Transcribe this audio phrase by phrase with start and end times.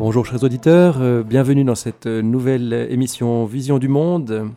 [0.00, 4.48] Bonjour chers auditeurs, euh, bienvenue dans cette nouvelle émission Vision du Monde.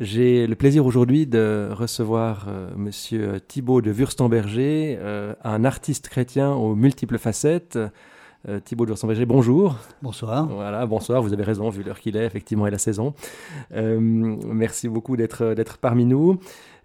[0.00, 6.50] J'ai le plaisir aujourd'hui de recevoir euh, Monsieur Thibault de Wurstenberger, euh, un artiste chrétien
[6.50, 7.78] aux multiples facettes.
[8.48, 9.76] Euh, Thibault de Wurstenberger, bonjour.
[10.02, 10.46] Bonsoir.
[10.46, 13.14] Voilà, bonsoir, vous avez raison, vu l'heure qu'il est, effectivement, et la saison.
[13.72, 16.40] Euh, merci beaucoup d'être d'être parmi nous.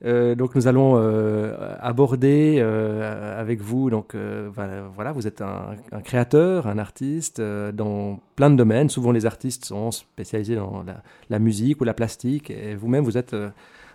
[0.05, 5.71] Euh, donc nous allons euh, aborder euh, avec vous, donc euh, voilà, vous êtes un,
[5.91, 8.89] un créateur, un artiste euh, dans plein de domaines.
[8.89, 13.17] Souvent les artistes sont spécialisés dans la, la musique ou la plastique, et vous-même vous
[13.17, 13.49] êtes euh,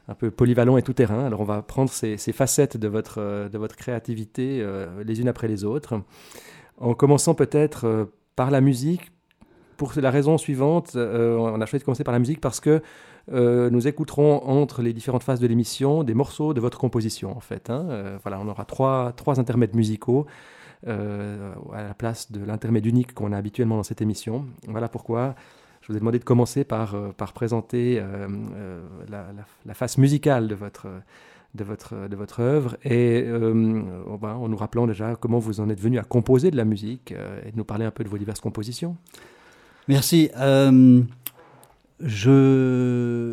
[0.08, 1.26] un peu polyvalent et tout-terrain.
[1.26, 5.20] Alors on va prendre ces, ces facettes de votre, euh, de votre créativité euh, les
[5.20, 6.00] unes après les autres,
[6.78, 8.04] en commençant peut-être euh,
[8.36, 9.12] par la musique.
[9.76, 12.82] Pour la raison suivante, euh, on a choisi de commencer par la musique parce que
[13.32, 17.40] euh, nous écouterons entre les différentes phases de l'émission des morceaux de votre composition en
[17.40, 17.70] fait.
[17.70, 18.18] hein.
[18.22, 20.26] Voilà, on aura trois, trois intermèdes musicaux
[20.86, 24.44] à la place de l'intermède unique qu'on a habituellement dans cette émission.
[24.68, 25.34] Voilà pourquoi
[25.80, 28.00] je vous ai demandé de commencer par, par présenter
[29.08, 30.88] la, la- la face musicale de votre,
[31.54, 35.80] de votre, de votre œuvre et euh, en nous rappelant déjà comment vous en êtes
[35.80, 38.18] venu à composer de la musique euh, et de nous parler un peu de vos
[38.18, 38.96] diverses compositions.
[39.88, 40.30] Merci.
[40.36, 41.02] Euh,
[42.00, 42.30] je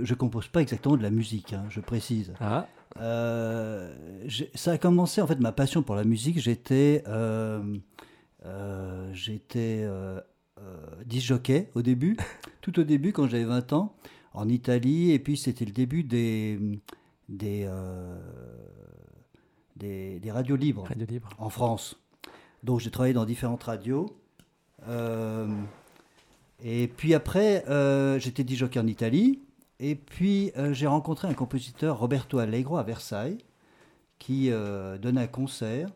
[0.01, 2.33] ne compose pas exactement de la musique, hein, je précise.
[2.39, 2.67] Ah,
[2.99, 3.93] Euh,
[4.55, 7.03] ça a commencé, en fait, ma passion pour la musique, j'étais
[8.45, 10.19] euh, j'étais euh,
[10.59, 12.17] euh, disc jockey au début,
[12.61, 13.95] tout au début quand j'avais 20 ans,
[14.33, 16.57] en Italie, et puis c'était le début des,
[17.29, 18.17] des, euh,
[19.75, 20.85] des, des radios libres.
[20.87, 21.29] Radio Libre.
[21.37, 21.97] en France.
[22.63, 24.07] Donc j'ai travaillé dans différentes radios.
[24.87, 25.47] Euh,
[26.61, 29.39] et puis après, euh, j'étais disjockey en Italie.
[29.79, 33.37] Et puis j'ai rencontré un compositeur, Roberto Allegro, à Versailles,
[34.17, 35.89] qui donnait un concert.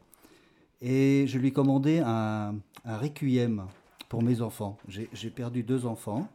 [0.79, 3.67] Et je lui ai commandé un, un requiem
[4.07, 4.77] pour mes enfants.
[4.87, 6.29] J'ai j'ai perdu deux enfants,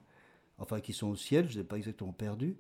[0.59, 2.55] enfin qui sont au ciel, je ne les ai pas exactement perdus.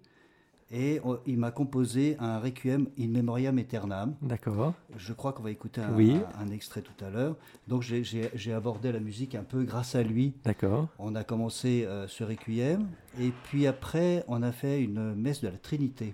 [0.71, 4.15] Et euh, il m'a composé un requiem in memoriam aeternam.
[4.21, 4.75] D'accord.
[4.99, 6.13] Je crois qu'on va écouter un, Oui.
[6.39, 7.37] un- un extrait tout à l'heure.
[7.69, 10.35] Donc j'ai- abordé la musique un peu grâce à lui.
[10.45, 10.89] D'accord.
[10.99, 12.87] On a commencé euh, ce requiem
[13.19, 16.13] et puis après on a fait une messe de la Trinité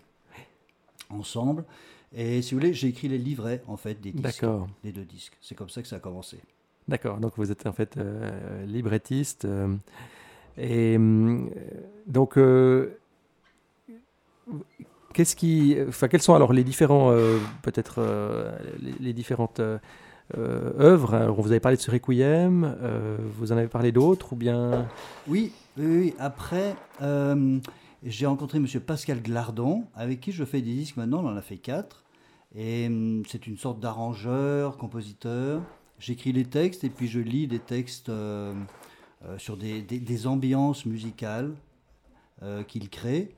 [1.11, 1.65] ensemble.
[2.17, 4.47] Et si vous voulez, j'ai écrit les livrets en fait des disques,
[4.84, 5.37] des deux disques.
[5.41, 6.39] C'est comme ça que ça a commencé.
[6.87, 9.47] D'accord, donc vous êtes en fait euh, librettiste.
[9.47, 9.75] euh,
[10.56, 10.97] et
[12.06, 12.37] donc,
[15.15, 18.55] qu'est-ce qui, enfin, quels sont alors les différents, euh, peut-être, euh,
[19.00, 19.78] les, différentes euh,
[20.37, 22.77] œuvres Alors, Vous avez parlé de ce requiem,
[23.38, 24.87] vous en avez parlé d'autres ou bien?
[25.27, 26.15] Oui, oui.
[26.19, 26.75] Après,
[28.03, 28.66] j'ai rencontré M.
[28.81, 32.05] Pascal Glardon, avec qui je fais des disques maintenant, on en a fait quatre.
[32.56, 35.62] Et hum, c'est une sorte d'arrangeur, compositeur.
[35.99, 38.11] J'écris les textes et puis je lis des textes
[39.38, 41.53] sur des, des- ambiances musicales
[42.66, 43.31] qu'il crée.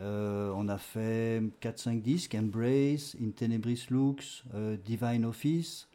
[0.00, 5.88] Euh, on a fait 4-5 disques, Embrace, In Tenebris Looks, euh, Divine Office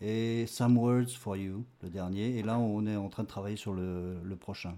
[0.00, 2.38] et Some Words for You, le dernier.
[2.38, 4.74] Et là, on est en train de travailler sur le, le prochain.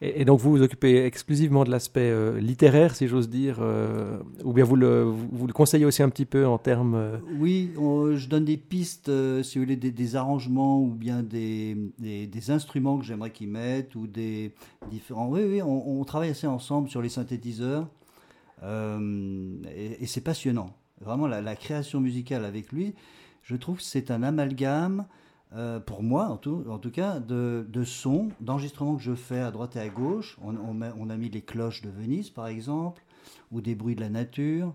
[0.00, 4.18] et, et donc vous vous occupez exclusivement de l'aspect euh, littéraire, si j'ose dire, euh,
[4.44, 6.94] ou bien vous le, vous, vous le conseillez aussi un petit peu en termes.
[6.94, 9.10] euh, Oui, on- je donne des pistes,
[9.42, 13.48] si vous voulez, des, des arrangements ou bien des, des, des instruments que j'aimerais qu'ils
[13.48, 14.52] mettent ou des
[14.90, 15.28] différents.
[15.28, 17.88] Oui, oui, on, on travaille assez ensemble sur les synthétiseurs
[18.62, 20.76] et, et c'est passionnant.
[21.00, 22.94] Vraiment, la, création musicale avec lui,
[23.42, 25.06] je trouve que c'est un amalgame.
[25.54, 29.80] euh, pour moi, en tout, cas, de, sons, d'enregistrements que je fais à droite et
[29.80, 30.38] à gauche.
[30.42, 33.02] On, a mis les cloches de Venise, par exemple,
[33.50, 34.74] ou des bruits de la nature.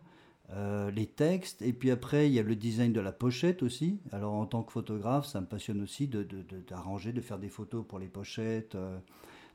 [0.51, 3.99] Euh, les textes, et puis après il y a le design de la pochette aussi.
[4.13, 7.37] Alors en tant que photographe, ça me passionne aussi de, de- de- d'arranger, de faire
[7.37, 8.75] des photos pour les pochettes.
[8.75, 8.97] euh.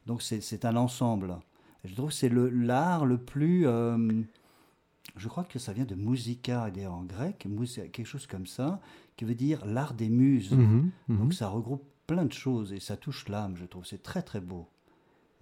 [0.06, 1.36] donc c'est un ensemble.
[1.84, 3.66] Je trouve que c'est le, l'art le plus...
[3.66, 4.22] euh,
[5.16, 7.46] je crois que ça vient de musica, d'ailleurs en grec,
[7.92, 8.80] quelque chose comme ça,
[9.16, 10.52] qui veut dire l'art des muses.
[10.52, 11.18] mhm, mhm.
[11.18, 13.84] Donc ça regroupe plein de choses et ça touche l'âme, je trouve.
[13.84, 14.68] C'est très très beau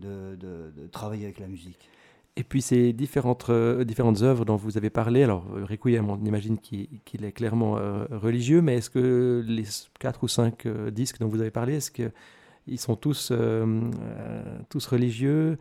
[0.01, 1.89] de, de- de travailler avec la musique.
[2.37, 6.25] Et puis ces différentes, euh, différentes œuvres dont vous avez parlé, alors euh, Requiem, on
[6.25, 9.65] imagine qu'il est clairement euh, religieux, mais est-ce que les
[9.99, 13.37] quatre ou cinq euh, disques dont vous avez parlé, est-ce qu'ils sont tous, euh,
[14.01, 15.59] euh, tous religieux,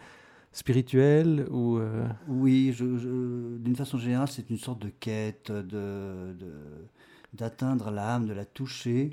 [0.51, 6.33] spirituels ou euh, Oui, je- je- d'une façon générale, c'est une sorte de quête de,
[6.39, 6.87] de-
[7.33, 9.11] d'atteindre l'âme, de la toucher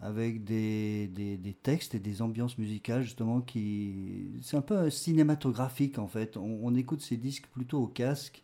[0.00, 4.28] avec des, des- des textes et des ambiances musicales justement qui...
[4.42, 6.36] C'est un peu cinématographique en fait.
[6.36, 8.42] On, écoute ces disques plutôt au casque.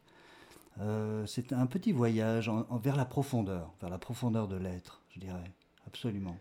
[0.80, 5.20] Euh, c'est un petit voyage en- vers la profondeur, vers la profondeur de l'être, je
[5.20, 5.52] dirais.
[5.86, 6.36] Absolument.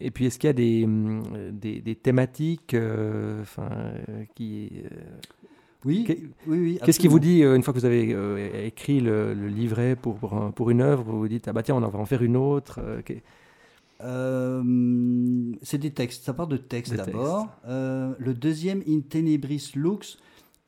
[0.00, 1.22] Et puis, est-ce qu'il y a des, hum,
[1.52, 3.68] des, des thématiques euh, enfin,
[4.08, 4.70] euh, qui.
[4.84, 4.88] euh,
[5.84, 6.06] Oui,
[6.46, 6.78] oui, oui.
[6.84, 10.34] Qu'est-ce qui vous dit, une fois que vous avez écrit le, le livret pour, pour,
[10.34, 12.36] un- pour une œuvre, vous vous dites, ah bah tiens, on va en faire une
[12.36, 12.80] autre
[15.62, 17.48] c'est des textes, ça part de textes d'abord.
[17.66, 20.18] Le deuxième, In Tenebris Lux,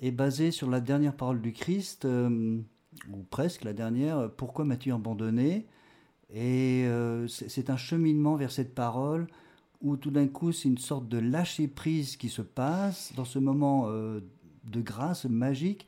[0.00, 5.66] est basé sur la dernière parole du Christ, ou presque la dernière, Pourquoi m'as-tu abandonné?
[6.30, 9.26] Et euh, c'est un cheminement vers cette parole
[9.80, 13.84] où tout d'un coup c'est une sorte de lâcher-prise qui se passe dans ce moment
[13.88, 14.20] euh,
[14.64, 15.86] de grâce magique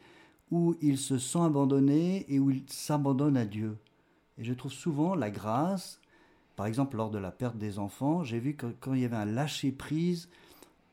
[0.51, 3.77] où il se sent abandonné et où il s'abandonne à Dieu.
[4.39, 6.01] Et je trouve souvent la grâce,
[6.55, 9.17] par exemple lors de la perte des enfants, j'ai vu que quand il y avait
[9.17, 10.29] un lâcher-prise,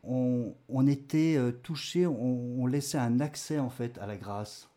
[0.04, 4.70] on, on était euh, touché, on laissait un accès en fait à la grâce.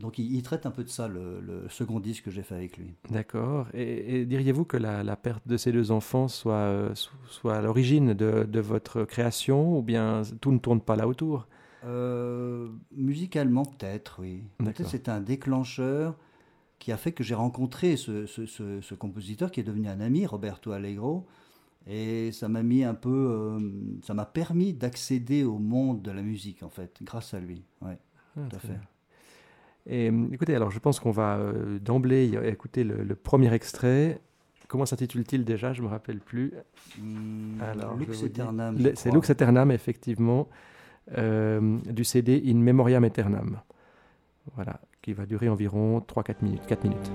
[0.00, 2.54] Donc il, il traite un peu de ça, le, le second disque que j'ai fait
[2.56, 2.94] avec lui.
[3.10, 3.68] D'accord.
[3.74, 6.94] Et, et diriez-vous que la, la perte de ces deux enfants soit, euh,
[7.30, 11.46] soit à l'origine de, de votre création ou bien tout ne tourne pas là autour?
[11.84, 14.42] Euh, musicalement, peut-être, oui.
[14.58, 16.16] Peut-être c'est un déclencheur
[16.78, 20.00] qui a fait que j'ai rencontré ce, ce- ce- ce compositeur qui est devenu un
[20.00, 21.26] ami, Roberto Allegro.
[21.86, 23.10] Et ça m'a mis un peu.
[23.10, 23.60] euh,
[24.02, 27.62] ça m'a permis d'accéder au monde de la musique, en fait, grâce à lui.
[27.82, 27.98] Ouais,
[28.36, 28.68] Ah, tout à fait.
[28.68, 28.80] bien.
[29.86, 34.20] Et euh, écoutez, alors je pense qu'on va euh, d'emblée écouter le, le premier extrait.
[34.68, 35.72] Comment s'intitule-t-il déjà?
[35.72, 36.52] Je ne me rappelle plus.
[36.98, 39.10] Hmm, Alors, Lux Aeternam, C'est.
[39.12, 40.48] Lux Aeternam, effectivement,
[41.18, 43.60] euh, du CD In Memoriam Aeternam.
[44.54, 46.62] Voilà, qui va durer environ 3-4 minutes.
[46.66, 47.12] 4 minutes.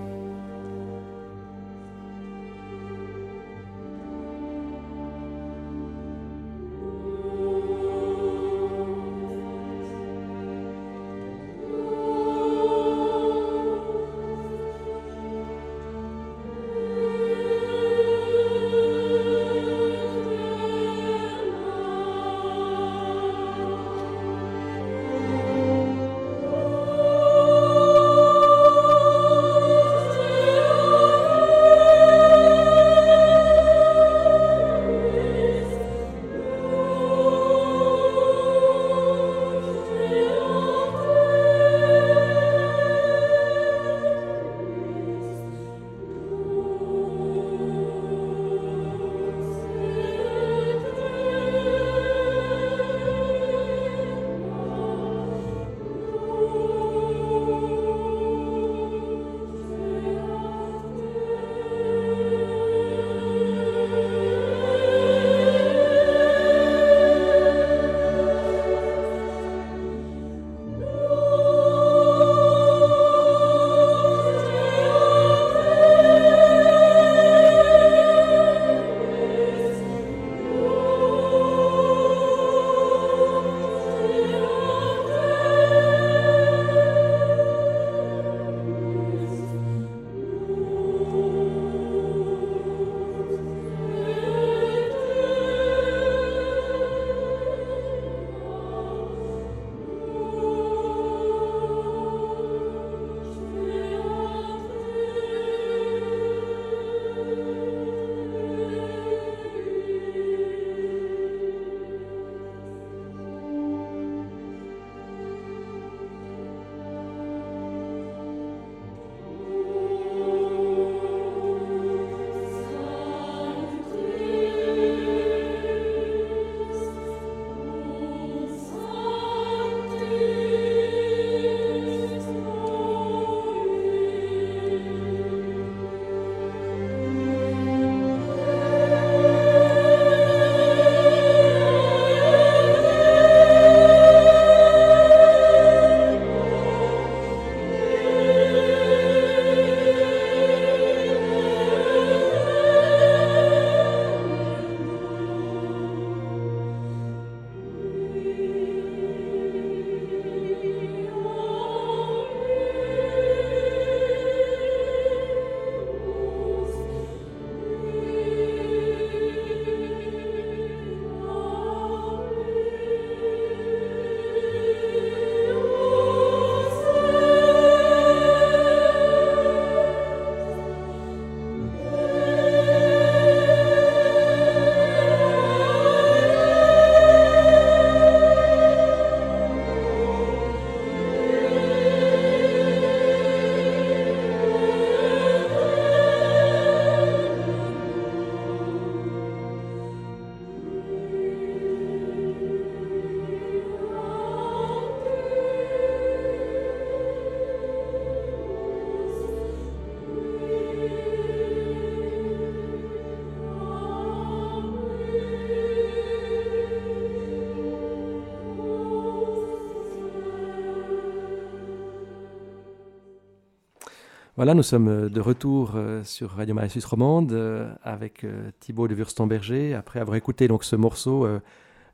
[224.40, 228.26] Voilà, nous sommes euh, de retour euh, sur Radio Marie Suisse Romande euh, avec
[228.62, 231.28] Thibaut de Wurstemberger, après avoir écouté donc ce morceau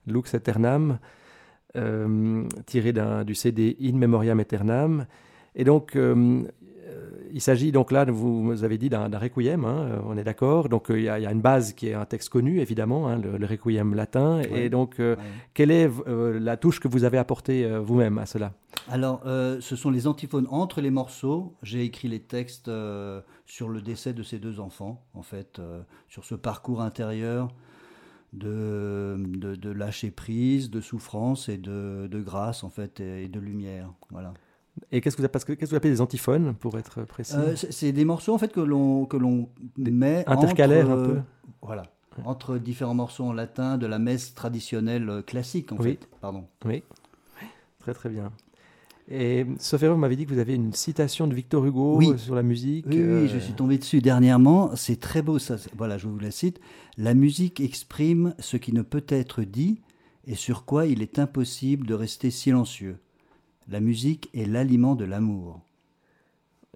[0.06, 1.00] Lux Aeternam,
[2.68, 2.94] tiré
[3.26, 5.08] du CD In Memoriam Aeternam.
[5.56, 5.98] Et donc,
[7.34, 10.70] il s'agit donc là, vous, avez dit, d'un requiem, hein, on est d'accord.
[10.70, 13.94] Donc il y, a une base qui est un texte connu, évidemment, hein, le, requiem
[13.96, 14.42] latin.
[14.54, 15.16] Et donc, euh,
[15.54, 18.54] quelle est la touche que vous avez apportée vous-même à cela?
[18.90, 21.56] Alors, ce sont les antiphones entre les morceaux.
[21.64, 22.70] J'ai écrit les textes
[23.46, 25.62] sur le décès de ces deux enfants, en fait,
[26.08, 27.50] sur ce parcours intérieur.
[28.34, 33.94] De, de, lâcher prise, de souffrance et de, de grâce en fait et de lumière.
[34.10, 34.34] Voilà.
[34.92, 37.36] Et qu'est-ce que vous, parce que, qu'est-ce que vous appelez des antiphones, pour être précis?
[37.36, 39.08] Euh, c'est, des morceaux en fait que l'on,
[39.78, 41.20] met intercalaires un peu.
[41.62, 41.84] Voilà,
[42.26, 46.08] entre différents morceaux en latin de la messe traditionnelle euh, classique en fait.
[46.22, 46.46] Pardon.
[46.66, 46.84] Oui,
[47.80, 48.32] très très bien.
[49.08, 52.34] Et sauf erreur, vous m'avez dit que vous avez une citation de Victor Hugo sur
[52.34, 52.86] la musique.
[52.90, 54.76] Oui, oui, je suis tombé dessus dernièrement.
[54.76, 55.58] C'est très beau ça.
[55.78, 56.60] Voilà, je vous la cite.
[56.98, 59.82] La musique exprime ce qui ne peut être dit
[60.26, 62.98] et sur quoi il est impossible de rester silencieux.
[63.68, 65.62] La musique est l'aliment de l'amour.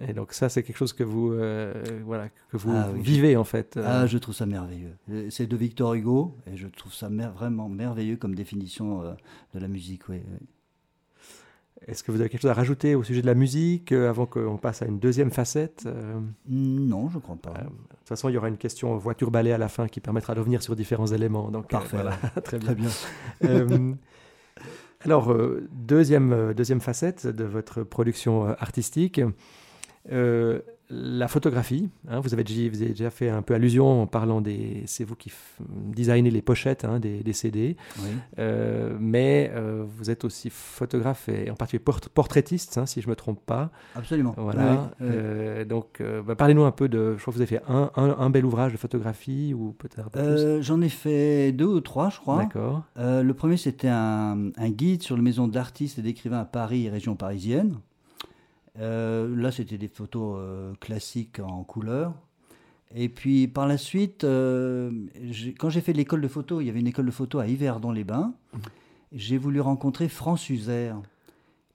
[0.02, 1.74] Et donc ça, c'est quelque chose que vous, euh,
[2.06, 3.76] voilà, que vous ah vivez en fait.
[3.76, 3.84] Euh.
[3.86, 4.96] Ah, je trouve ça merveilleux.
[5.30, 9.14] C'est de Victor Hugo et je trouve ça vraiment merveilleux comme définition euh,
[9.54, 10.08] de la musique.
[10.08, 10.22] Oui,
[11.88, 14.58] Est-ce que vous avez quelque chose à rajouter au sujet de la musique avant qu'on
[14.58, 15.88] passe à une deuxième facette
[16.48, 17.54] Non, je ne crois pas.
[17.54, 20.36] de toute façon, il y aura une question voiture balai à la fin qui permettra
[20.36, 21.50] de revenir sur différents éléments.
[21.50, 21.98] Donc, Parfait.
[21.98, 22.12] Voilà,
[22.44, 22.76] très bien.
[23.42, 23.98] Très bien.
[25.06, 28.54] Alors, euh, deuxième, euh, deuxième facette de votre production
[30.12, 31.90] euh, la photographie.
[32.08, 34.84] Hein, vous, avez déjà, fait un peu allusion en parlant des.
[34.88, 35.32] C'est vous qui
[35.70, 37.78] designez les pochettes hein, des, CD.
[39.00, 43.40] mais vous êtes aussi photographe et en particulier portraitiste, hein, si je ne me trompe
[43.46, 43.70] pas.
[43.96, 44.34] Absolument.
[44.36, 44.92] Voilà.
[45.66, 47.16] donc, bah, parlez-nous un peu de.
[47.18, 50.62] Je crois que vous avez fait un, un, bel ouvrage de photographie ou peut-être.
[50.62, 52.38] J'en ai fait deux ou trois, je crois.
[52.38, 52.84] D'accord.
[52.98, 56.90] le premier, c'était un, un, guide sur les maisons d'artistes et d'écrivains à Paris et
[56.90, 57.76] région parisienne.
[58.78, 62.14] Euh, là, c'était des photos euh, classiques en couleur.
[62.96, 64.92] Et puis par la suite, euh,
[65.60, 68.34] quand j'ai fait l'école de photo, il y avait une école de photo à Yverdon-les-Bains.
[69.12, 70.96] J'ai voulu rencontrer France Uzer,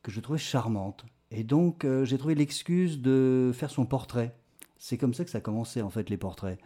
[0.02, 1.04] que je trouvais charmante.
[1.30, 4.34] Et donc j'ai trouvé l'excuse de faire son portrait.
[4.76, 6.58] C'est comme ça que ça a commencé en fait les portraits.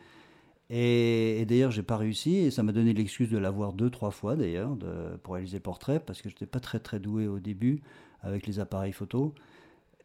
[0.70, 4.10] Et, et d'ailleurs, j'ai pas réussi et ça m'a donné l'excuse de l'avoir deux, trois
[4.10, 4.76] fois d'ailleurs
[5.22, 7.82] pour réaliser le portrait parce que je n'étais pas très très doué au début
[8.22, 9.34] avec les appareils photo.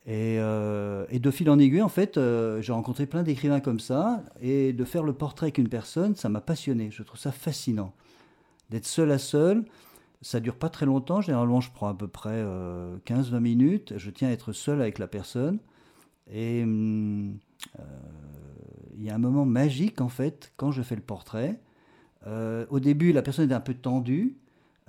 [0.07, 4.24] Euh, et, de fil en aiguille, en fait, euh, j'ai rencontré plein d'écrivains comme ça,
[4.41, 6.89] et de faire le portrait avec une personne, ça m'a passionné.
[6.91, 7.93] Je trouve ça fascinant.
[8.69, 9.65] D'être seul à seul,
[10.22, 11.22] ça dure pas très longtemps.
[11.22, 13.93] Généralement, je prends à peu près 15-20 euh, minutes.
[13.98, 15.60] Je tiens à être seul avec la personne.
[16.31, 17.38] Et hum,
[18.95, 21.60] il y a un moment magique, en fait, quand je fais le portrait.
[22.25, 24.38] au début, la personne est un peu tendue.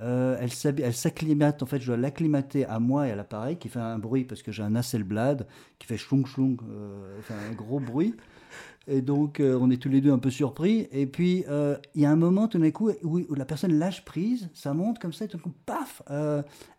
[0.01, 3.81] Euh, elle s'acclimate, en fait, je dois l'acclimater à moi et à l'appareil qui fait
[3.81, 5.47] un bruit parce que j'ai un Hasselblad
[5.79, 8.15] qui fait chlong chlong, euh, fait un gros bruit.
[8.87, 10.89] Et donc, euh, on est tous les deux un peu surpris.
[10.93, 11.45] Et puis,
[11.95, 14.99] il y a un moment, tout d'un coup, où, la personne lâche prise, ça monte
[14.99, 16.03] comme ça, et tout d'un coup, paf,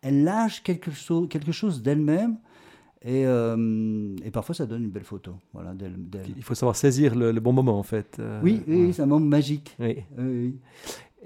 [0.02, 2.38] elle lâche quelque, chose, quelque chose d'elle-même.
[3.02, 5.36] Et, et, parfois, ça donne une belle photo.
[5.54, 5.74] Voilà,
[6.38, 8.22] Il faut savoir saisir le, bon moment, en fait.
[8.44, 9.76] oui, oui, c'est un moment magique.
[9.80, 10.04] Oui.
[10.20, 10.60] oui.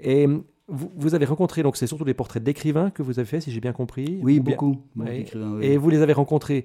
[0.02, 0.26] Et
[0.70, 3.60] vous, avez rencontré, donc c'est surtout des portraits d'écrivains que vous avez fait, si j'ai
[3.60, 4.78] bien compris Oui, beaucoup.
[5.60, 6.64] Et vous les avez rencontrés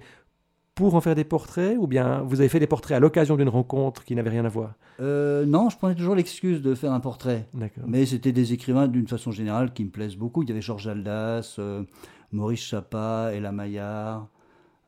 [0.76, 3.50] pour en faire des portraits ou bien vous avez fait des portraits à l'occasion d'une
[3.50, 4.74] rencontre qui n'avait rien à voir?
[5.00, 7.48] Euh, Non, je prenais toujours l'excuse de faire un portrait.
[7.88, 10.44] Mais c'était des écrivains d'une façon générale qui me plaisent beaucoup.
[10.44, 11.84] Il y avait Georges Aldas, euh,
[12.32, 14.28] Maurice Chapa, Ella Maillard.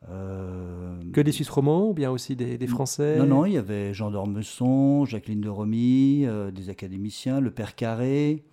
[0.10, 3.18] Euh, que des Suisses romans ou bien aussi des, Français?
[3.18, 8.44] Non, non, il y avait Jean d'Ormesson, Jacqueline de Romy, des académiciens, le Père Carré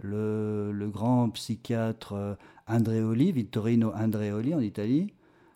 [0.00, 2.34] le, grand psychiatre euh,
[2.66, 5.12] Andreoli, Vittorino Andreoli en Italie.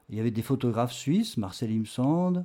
[0.08, 2.44] Il y avait des photographes suisses, Marcel Imsand,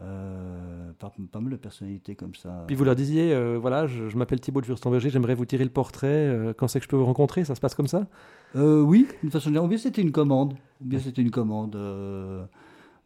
[0.00, 2.64] euh, pas, mal de personnalités comme ça.
[2.66, 5.70] Puis vous leur disiez, euh, voilà, je, m'appelle Thibaut de Furstenberger, j'aimerais vous tirer le
[5.70, 8.06] portrait, quand c'est que je peux vous rencontrer Ça se passe comme ça?
[8.54, 9.66] Oui, d'une façon générale.
[9.66, 10.54] Ou bien c'était une commande.
[10.80, 11.78] Ou bien c'était une commande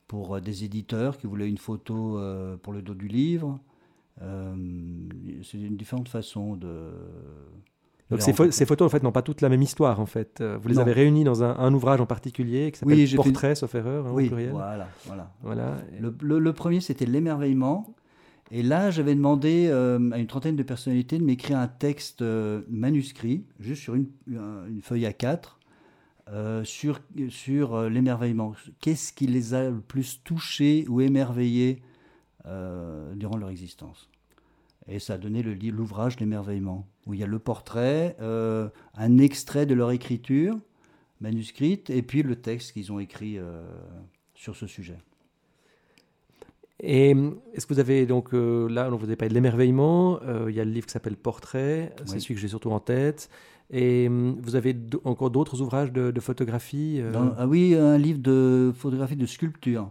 [0.06, 2.20] pour des éditeurs qui voulaient une photo
[2.62, 3.58] pour le dos du livre.
[4.20, 6.92] c'est une différente façon de
[8.10, 10.40] donc ces, photos en fait n'ont pas toutes la même histoire en fait.
[10.40, 14.06] Euh, vous les avez réunies dans un, ouvrage en particulier qui s'appelle Portrait, sauf erreur,
[14.06, 14.52] hein, oui, au pluriel.
[14.52, 15.32] Voilà, voilà.
[15.42, 15.76] voilà.
[16.00, 17.94] Le, premier c'était l'émerveillement.
[18.52, 22.62] Et là, j'avais demandé euh, à une trentaine de personnalités de m'écrire un texte euh,
[22.70, 25.58] manuscrit, juste sur une, une, feuille à quatre,
[26.62, 28.54] sur, sur l'émerveillement.
[28.80, 31.82] Qu'est-ce qui les a le plus touchés ou émerveillés
[32.44, 34.08] durant leur existence?
[34.88, 39.74] Et ça a donné l'ouvrage L'émerveillement, où il y a le portrait, un extrait de
[39.74, 40.58] leur écriture
[41.20, 43.38] manuscrite, et puis le texte qu'ils ont écrit
[44.34, 44.98] sur ce sujet.
[46.82, 47.14] Et
[47.54, 50.20] est-ce que vous avez donc euh, là, on vous avez parlé de l'émerveillement.
[50.22, 52.80] Euh, il y a le livre qui s'appelle Portrait, c'est celui que j'ai surtout en
[52.80, 53.30] tête.
[53.70, 57.30] Et vous avez encore d'autres ouvrages de, photographie euh?
[57.36, 59.90] Ah oui, un livre de photographie de sculpture.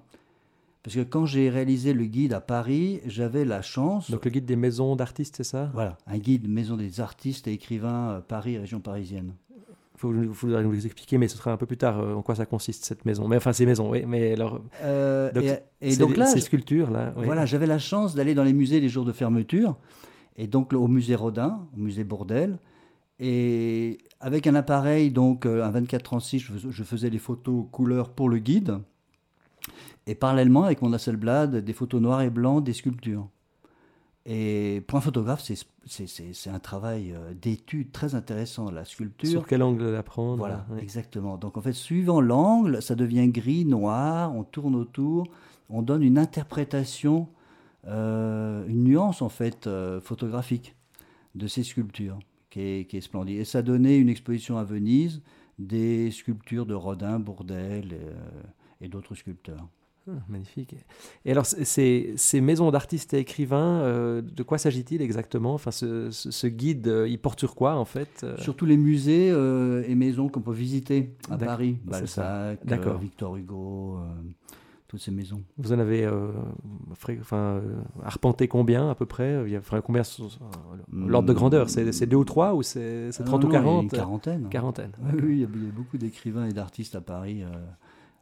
[0.86, 4.10] Parce que quand j'ai réalisé le guide à Paris, j'avais la chance.
[4.10, 5.72] Donc le guide des maisons d'artistes, c'est ça?
[5.74, 9.34] Voilà, un guide maison des artistes et écrivains Paris, région parisienne
[10.04, 12.46] il faudrait nous expliquer, mais ce sera un peu plus tard euh, en quoi ça
[12.46, 13.28] consiste cette maison.
[13.28, 14.04] Mais enfin, ces maisons, oui.
[14.06, 15.32] Mais alors, euh,
[15.82, 17.14] et, donc là, ces sculptures là.
[17.16, 19.78] Voilà, j'avais la chance d'aller dans les musées les jours de fermeture,
[20.38, 22.58] et donc au musée Rodin, au musée Bordel,
[23.20, 28.30] et avec un appareil donc euh, un 24-36, je, je faisais les photos couleurs pour
[28.30, 28.80] le guide,
[30.08, 33.28] et parallèlement avec mon Hasselblad, des photos noires et blancs des sculptures.
[34.28, 35.48] Et point photographe,
[35.86, 39.30] c'est un travail euh, d'étude très intéressant, la sculpture.
[39.30, 41.38] Sur quel angle la prendre Voilà, exactement.
[41.38, 45.28] Donc en fait, suivant l'angle, ça devient gris, noir, on tourne autour,
[45.70, 47.28] on donne une interprétation,
[47.86, 50.76] euh, une nuance en fait euh, photographique
[51.36, 52.18] de ces sculptures,
[52.50, 53.40] qui est, qui est, splendide.
[53.40, 55.22] Et ça donnait une exposition à Venise
[55.60, 57.96] des sculptures de Rodin, Bourdelle
[58.82, 59.70] et d'autres sculpteurs.
[60.08, 60.76] Ah, magnifique.
[61.26, 65.56] Et alors, ces, ces maisons d'artistes et écrivains, euh, de quoi s'agit-il exactement?
[65.56, 68.38] Enfin, ce, guide, euh, il porte sur quoi en fait euh?
[68.38, 72.60] Sur tous les musées et maisons qu'on peut visiter à Paris, Balzac,
[73.02, 73.98] Victor Hugo,
[74.88, 75.42] toutes ces maisons.
[75.58, 76.08] Vous en avez
[77.22, 77.62] enfin,
[78.04, 79.42] arpenté combien à peu près?
[79.48, 80.04] Il y a, combien
[80.92, 81.36] L'ordre de hmm.
[81.36, 84.50] grandeur, c'est deux ou trois ou c'est 30 ou 40 Une quarantaine.
[84.50, 84.92] quarantaine.
[85.14, 87.44] Oui, il y a beaucoup d'écrivains et d'artistes à Paris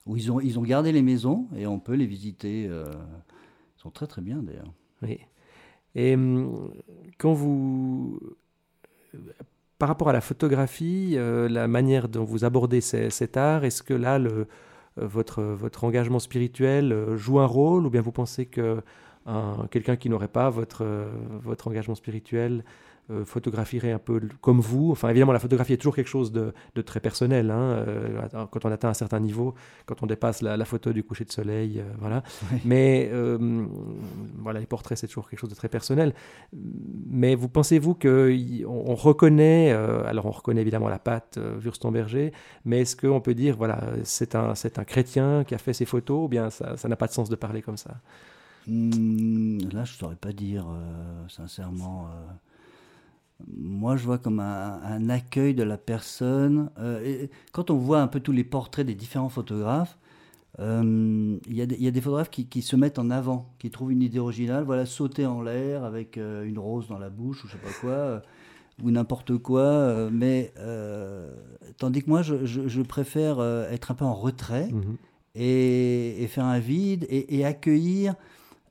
[0.05, 2.67] où ils ont, ils ont gardé les maisons et on peut les visiter.
[2.67, 2.85] Euh,
[3.77, 4.71] ils sont très très bien d'ailleurs.
[5.01, 5.19] Oui.
[5.95, 6.71] Et hum,
[7.17, 8.19] quand vous.
[9.79, 13.93] Par rapport à la photographie, euh, la manière dont vous abordez cet art, est-ce que
[13.93, 14.47] là, le,
[14.97, 18.81] euh, votre, votre engagement spirituel joue un rôle ou bien vous pensez que
[19.71, 20.85] quelqu'un qui n'aurait pas votre,
[21.41, 22.63] votre engagement spirituel
[23.11, 24.91] euh, photographierait un peu comme vous.
[24.91, 27.51] Enfin, évidemment, la photographie est toujours quelque chose de, très personnel.
[27.51, 31.25] Hein, euh, quand on atteint un certain niveau, quand on dépasse la, photo du coucher
[31.25, 32.23] de soleil, euh, voilà.
[32.63, 33.11] Mais
[34.37, 36.13] voilà, les portraits, c'est toujours quelque chose de très personnel.
[37.09, 38.37] Mais vous pensez-vous qu'on
[38.67, 42.31] on reconnaît, alors on reconnaît évidemment la patte Wurstemberger,
[42.63, 45.85] mais est-ce qu'on peut dire, voilà, c'est un, c'est un chrétien qui a fait ces
[45.85, 47.95] photos, ou bien ça n'a pas de sens de parler comme ça?
[48.65, 50.65] Hmm, Là, je ne saurais pas dire,
[51.27, 52.07] sincèrement
[53.51, 56.69] moi, je vois comme un, accueil de la personne.
[56.79, 59.97] Euh, quand on voit un peu tous les portraits des différents photographes,
[60.59, 64.19] euh, il y, a des photographes qui, se mettent en avant, qui trouvent une idée
[64.19, 64.63] originale.
[64.63, 67.71] Voilà, sauter en l'air avec euh, une rose dans la bouche ou je sais pas
[67.81, 68.21] quoi,
[68.83, 70.09] ou n'importe quoi.
[70.11, 70.53] mais
[71.77, 74.95] tandis que moi, je, préfère être un peu en retrait mhm.
[75.35, 78.15] et, faire un vide et accueillir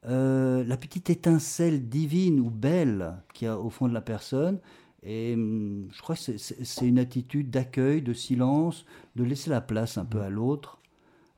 [0.07, 4.59] euh, la petite étincelle divine ou belle qu'il y a au fond de la personne.
[5.03, 8.85] Et hum, je crois que c'est une attitude d'accueil, de silence,
[9.17, 10.79] de laisser la place un peu à l'autre,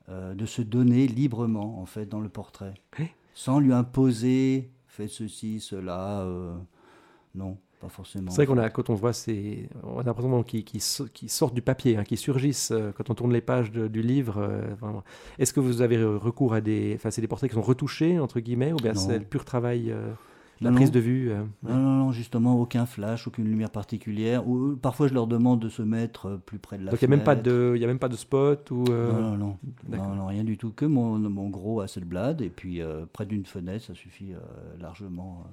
[0.08, 2.74] euh, de se donner librement, en fait, dans le portrait.
[3.34, 6.20] Sans lui imposer, fais ceci, cela.
[6.20, 6.56] Euh,
[7.34, 8.30] non forcément.
[8.30, 10.80] C'est vrai qu'on a, quand on voit ces, on a l'impression qu'ils qui,
[11.12, 14.38] qui sortent du papier, hein, qui surgissent euh, quand on tourne les pages du livre.
[14.38, 15.00] Euh,
[15.38, 18.40] est-ce que vous avez recours à des, enfin, c'est des portraits qui sont retouchés entre
[18.40, 20.12] guillemets, ou bien c'est le pur travail euh,
[20.60, 24.48] la prise de vue non, non, non, justement, aucun flash, aucune lumière particulière.
[24.48, 27.12] Ou, parfois, je leur demande de se mettre plus près de la Donc, il n'y
[27.12, 27.24] a, même
[27.98, 30.70] pas de, spot ou, non, non, non, non, rien du tout.
[30.70, 32.80] Que mon, mon gros Hasselblad, et puis
[33.12, 34.32] près d'une fenêtre, ça suffit
[34.80, 35.44] largement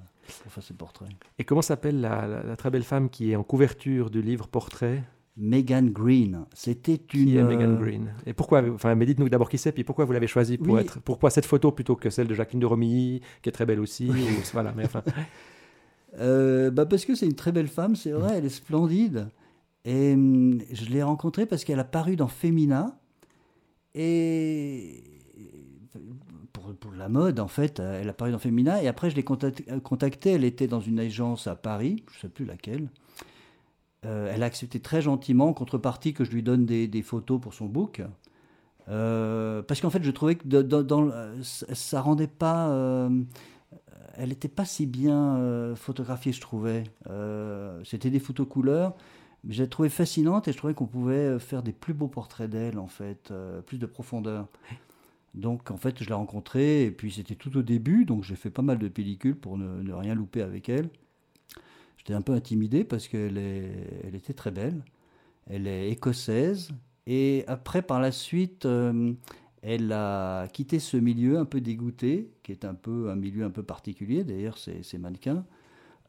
[0.44, 1.10] pour faire ses portraits.
[1.40, 5.04] Et comment s'appelle la, très belle femme qui est en couverture du livre Portrait?
[5.38, 6.46] Megan Green.
[6.54, 7.26] C'était une.
[7.26, 10.06] Qui est Megan euh, Green Et pourquoi Enfin, mais dites-nous d'abord qui c'est, puis pourquoi
[10.06, 11.00] vous l'avez choisie pour être.
[11.00, 14.12] Pourquoi cette photo plutôt que celle de Jacqueline de Romilly, qui est très belle aussi
[14.54, 15.04] Voilà, mais enfin.
[16.20, 19.30] Euh, bah parce que c'est une très belle femme, c'est vrai, elle est splendide.
[19.86, 23.00] Et hum, je l'ai rencontrée parce qu'elle a paru dans Femina.
[23.96, 25.04] Et
[26.80, 27.80] pour, la mode, en fait.
[27.80, 28.82] Elle a paru dans Femina.
[28.84, 30.32] Et après, je l'ai contactée.
[30.32, 32.90] Elle était dans une agence à Paris, je ne sais plus laquelle.
[34.06, 37.54] Euh, elle a accepté très gentiment, en contrepartie, que je lui donne des, photos pour
[37.54, 38.02] son book.
[38.90, 42.70] Euh, parce qu'en fait, je trouvais que dans, ça rendait pas.
[42.70, 43.10] Euh,
[44.16, 46.84] elle n'était pas si bien photographiée, je trouvais.
[47.84, 48.96] C'était des photos couleurs.
[49.44, 52.78] Mais j'ai trouvé fascinante et je trouvais qu'on pouvait faire des plus beaux portraits d'elle,
[52.78, 53.34] en fait,
[53.66, 54.48] plus de profondeur.
[55.34, 58.50] Donc en fait, je l'ai rencontrée et puis c'était tout au début, donc j'ai fait
[58.50, 60.90] pas mal de pellicules pour ne, rien louper avec elle.
[61.98, 64.84] J'étais un peu intimidé parce qu'elle elle était très belle.
[65.48, 66.72] Elle est écossaise
[67.08, 69.14] et après, par la suite, euh,
[69.62, 73.50] elle a quitté ce milieu un peu dégoûté, qui est un peu un milieu un
[73.50, 74.24] peu particulier.
[74.24, 75.46] D'ailleurs, c'est mannequins.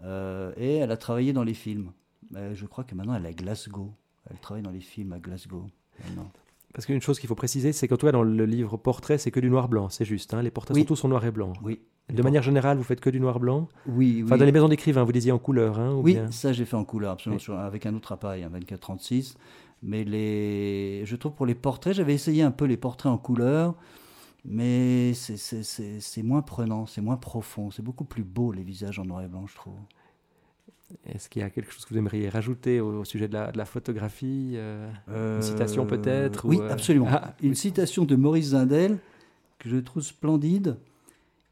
[0.03, 1.93] Euh, et elle a travaillé dans les films.
[2.35, 3.93] Euh, je crois que maintenant elle est à Glasgow.
[4.31, 5.67] Elle travaille dans les films à Glasgow.
[6.73, 9.31] Parce qu'une chose qu'il faut préciser, c'est qu'en tout cas dans le livre Portrait, c'est
[9.31, 10.33] que du noir-blanc, c'est juste.
[10.35, 11.53] Hein les portraits sont tous en noir et blanc.
[11.63, 11.81] Oui.
[12.13, 15.13] De manière générale, vous faites que du noir-blanc Oui, Enfin, dans les maisons d'écrivains, vous
[15.13, 18.43] disiez en couleur, hein, Oui, ça j'ai fait en couleur, absolument, avec un autre appareil,
[18.43, 19.35] un 24-36.
[19.83, 21.03] Mais les...
[21.05, 23.75] je trouve pour les portraits, j'avais essayé un peu les portraits en couleur,
[24.45, 29.23] mais c'est moins prenant, c'est moins profond, c'est beaucoup plus beau les visages en noir
[29.23, 29.75] et blanc, je trouve.
[31.07, 34.53] Est-ce qu'il y a quelque chose que vous aimeriez rajouter au, sujet de la, photographie
[34.55, 37.09] euh, Une citation peut-être Oui, euh, absolument.
[37.11, 38.99] Ah, une citation de Maurice Zindel
[39.59, 40.77] que je trouve splendide.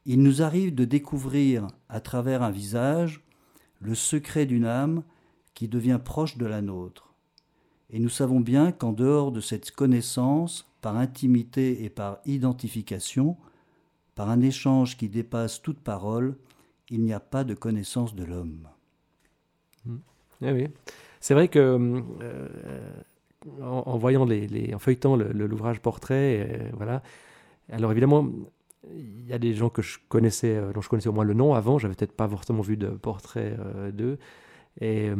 [0.07, 3.23] Il nous arrive de découvrir à travers un visage
[3.81, 5.03] le secret d'une âme
[5.55, 7.15] qui devient proche de la nôtre.
[7.91, 13.37] Et nous savons bien qu'en dehors de cette connaissance, par intimité et par identification,
[14.15, 16.37] par un échange qui dépasse toute parole,
[16.89, 18.69] il n'y a pas de connaissance de l'homme.
[19.85, 19.99] Hmm.
[20.43, 20.69] Eh oui.
[21.21, 22.49] C'est vrai que euh,
[23.63, 27.03] en, voyant les, en feuilletant l'ouvrage portrait, euh, voilà.
[27.71, 28.27] Alors évidemment,
[28.95, 31.35] il y a des gens que je connaissais, euh, dont je connaissais au moins le
[31.35, 31.79] nom avant.
[31.79, 33.57] J'avais peut-être pas forcément vu de portrait
[33.93, 34.19] d'eux.
[34.81, 35.11] Et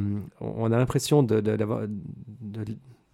[0.41, 1.43] on a l'impression de,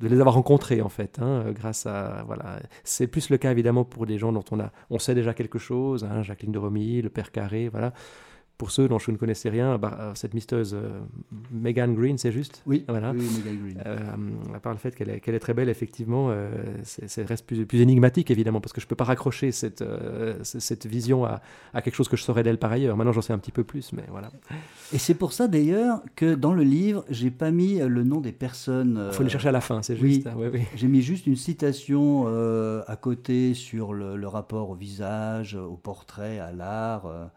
[0.01, 2.23] les avoir rencontrés, en fait, hein, grâce à.
[2.27, 2.61] Voilà.
[2.85, 5.59] C'est plus le cas, évidemment, pour des gens dont on, a, on sait déjà quelque
[5.59, 7.95] chose, hein, Jacqueline de Romy, le Père Carré, voilà
[8.59, 11.01] pour ceux dont je ne connaissais rien, bah, euh, cette misteuse euh,
[11.51, 13.13] Megan Green, c'est juste Oui, voilà.
[13.13, 13.83] oui, Megan Green.
[13.85, 13.99] Euh,
[14.55, 16.35] à part le fait qu'elle est, très belle, effectivement,
[16.83, 19.85] c'est, reste plus, plus, énigmatique, évidemment, parce que je ne peux pas raccrocher cette,
[20.43, 21.43] cette vision à,
[21.75, 22.97] à, quelque chose que je saurais d'elle par ailleurs.
[22.97, 24.31] Maintenant, j'en sais un petit peu plus, mais voilà.
[24.93, 28.33] Et c'est pour ça, d'ailleurs, que dans le livre, j'ai pas mis le nom des
[28.33, 29.09] personnes.
[29.11, 30.29] Il faut les chercher à la fin, c'est juste.
[30.35, 32.27] Oui, oui, J'ai mis juste une citation
[32.87, 37.31] à côté sur le, le, rapport au visage, au portrait, à l'art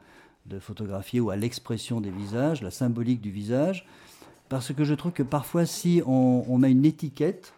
[0.49, 3.85] de photographier ou à l'expression des visages, la symbolique du visage,
[4.49, 7.53] parce que je trouve que parfois si on, on a une étiquette,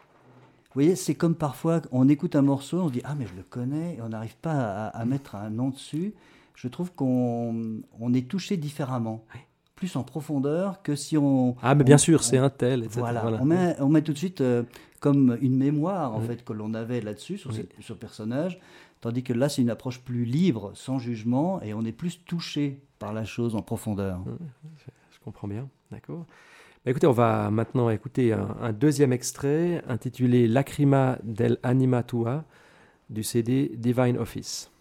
[0.73, 3.36] vous voyez, c'est comme parfois on écoute un morceau, on se dit ah mais je
[3.36, 6.13] le connais et on n'arrive pas à, mettre un nom dessus.
[6.56, 9.25] Je trouve qu'on on est touché différemment,
[9.75, 12.99] plus en profondeur que si on ah mais bien sûr c'est un tel etc.
[13.01, 14.63] Voilà, On, met, on met tout de suite euh,
[15.01, 18.60] comme une mémoire en fait que l'on avait là-dessus sur, ce personnage
[19.01, 22.79] Tandis que là, c'est une approche plus libre, sans jugement, et on est plus touché
[22.99, 24.19] par la chose en profondeur.
[24.19, 24.37] Mmh,
[25.11, 26.25] je comprends bien, d'accord.
[26.85, 32.43] Bah, écoutez, on va maintenant écouter un, deuxième extrait intitulé Lacrima del Anima Tua
[33.09, 34.71] du CD Divine Office.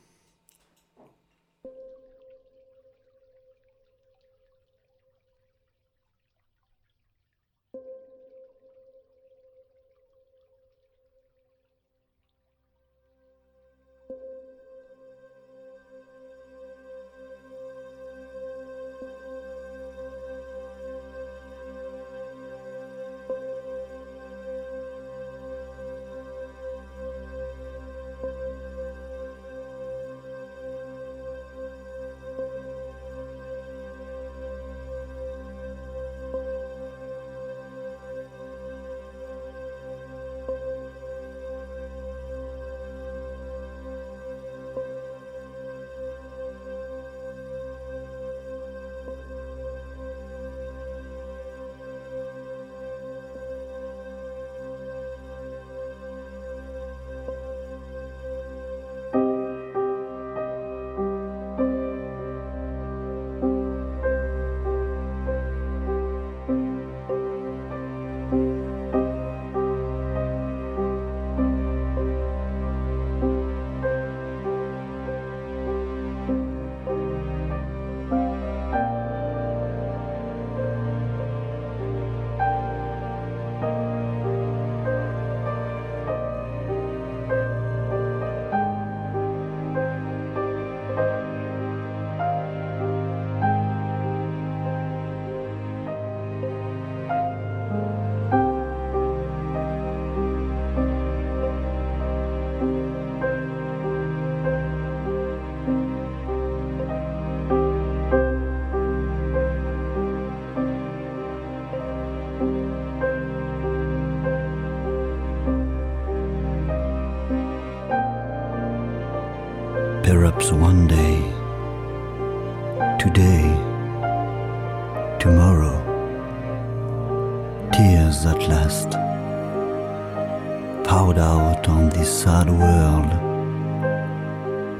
[132.00, 133.10] This sad world,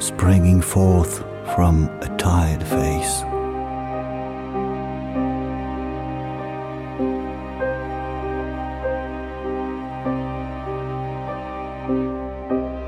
[0.03, 1.19] springing forth
[1.55, 3.21] from a tired face.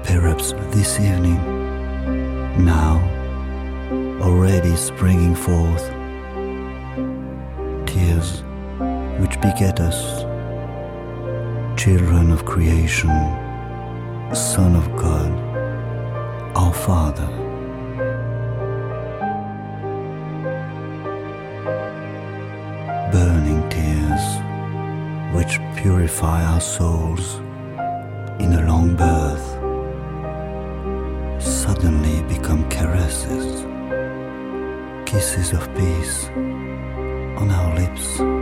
[0.09, 1.37] Perhaps this evening,
[2.65, 2.97] now,
[4.23, 5.91] already springing forth,
[7.85, 8.45] tears
[9.21, 10.23] which beget us,
[11.79, 13.11] children of creation,
[14.35, 15.31] Son of God,
[16.57, 17.27] our Father.
[23.13, 24.25] Burning tears
[25.35, 27.41] which purify our souls
[28.41, 29.47] in a long birth
[31.43, 33.67] suddenly become caresses,
[35.05, 36.29] kisses of peace
[37.37, 38.42] on our lips.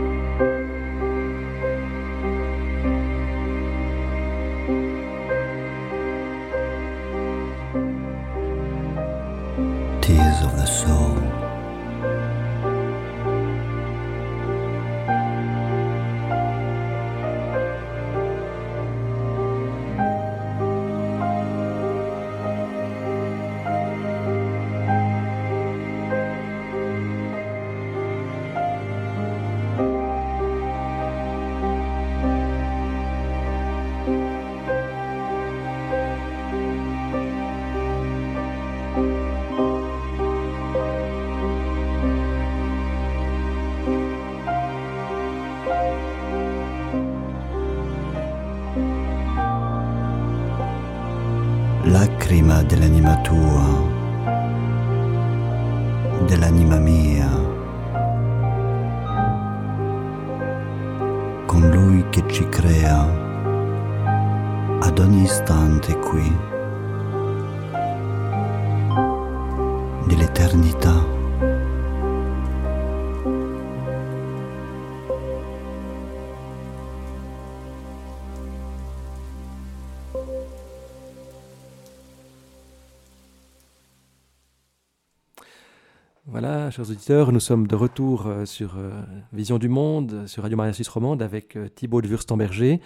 [86.71, 88.91] Chers auditeurs, nous sommes de retour euh, sur euh,
[89.33, 92.79] Vision du Monde, sur Radio Maria Suisse Romande avec euh, Thibaut de Wurstemberger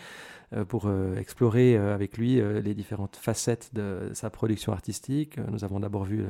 [0.70, 5.38] pour explorer avec lui les différentes facettes de sa production artistique.
[5.52, 6.24] Nous avons d'abord vu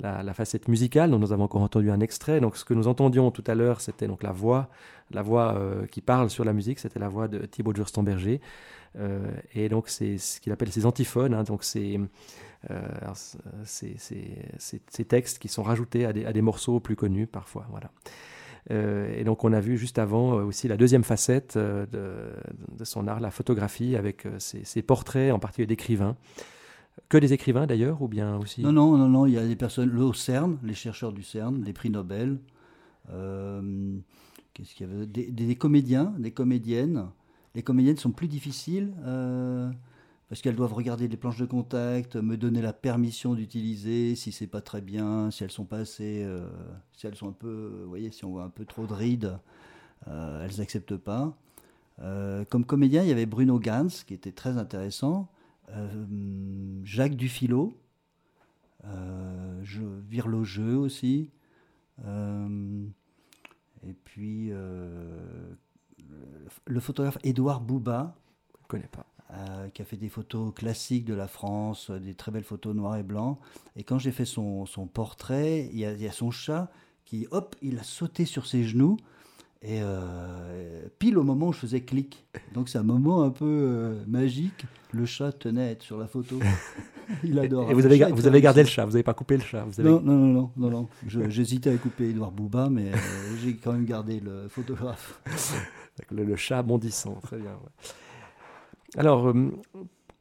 [0.00, 2.40] la, facette musicale, dont nous avons encore entendu un extrait.
[2.40, 4.68] Donc, ce que nous entendions tout à l'heure, c'était donc la voix,
[5.10, 5.58] la voix
[5.90, 8.40] qui parle sur la musique, c'était la voix de Thibaut de Wurstemberger.
[9.54, 11.34] et donc, c'est ce qu'il appelle ses antiphones.
[11.34, 11.44] Hein,
[12.70, 12.90] euh,
[13.64, 17.66] ces, textes qui sont rajoutés à des, à des, morceaux plus connus parfois.
[17.70, 17.90] Voilà.
[18.70, 22.84] Euh, et donc on a vu juste avant euh, aussi la deuxième facette de, de,
[22.84, 26.16] son art, la photographie, avec ses, portraits en particulier d'écrivains.
[27.08, 29.56] Que des écrivains d'ailleurs, ou bien aussi Non, non, non, non, il y a des
[29.56, 32.38] personnes, le CERN, les chercheurs du CERN, les prix Nobel,
[33.08, 37.08] qu'est-ce qu'il y avait des, comédiens, des comédiennes.
[37.54, 38.92] Les comédiennes sont plus difficiles
[40.28, 44.46] parce qu'elles doivent regarder les planches de contact, me donner la permission d'utiliser si c'est
[44.46, 46.48] pas très bien, si elles sont pas assez, euh,
[46.92, 49.38] si elles sont un peu, vous voyez, si on voit un peu trop de rides,
[50.08, 51.36] euh, elles n'acceptent pas.
[52.00, 55.28] Euh, comme comédien, il y avait Bruno Gans qui était très intéressant,
[56.84, 57.76] Jacques Dufilo,
[59.62, 61.30] Virlogeux aussi,
[62.06, 64.52] et puis
[66.66, 68.14] le photographe Édouard Bouba.
[68.62, 69.06] Je connais pas.
[69.32, 72.74] Euh, qui a fait des photos classiques de la France, euh, des très belles photos
[72.74, 73.40] noir et blanc.
[73.74, 76.70] Et quand j'ai fait son, son portrait, il y, a, il y, a, son chat
[77.04, 78.96] qui, hop, il a sauté sur ses genoux.
[79.66, 82.26] Et euh, pile au moment où je faisais clic.
[82.52, 84.66] Donc c'est un moment un peu euh, magique.
[84.92, 86.38] Le chat tenait à être sur la photo.
[87.24, 87.70] il adore.
[87.70, 89.80] Et vous avez, vous avez gardé le chat, vous n'avez pas coupé le chat vous
[89.80, 89.88] avez...
[89.88, 90.88] non, non, non, non, non.
[91.06, 92.92] J'hésitais à couper Edouard Bouba, mais
[93.42, 95.20] j'ai quand même gardé le photographe.
[96.10, 97.52] Le, le, chat bondissant, très bien.
[97.52, 97.88] Ouais.
[98.96, 99.52] Alors, euh,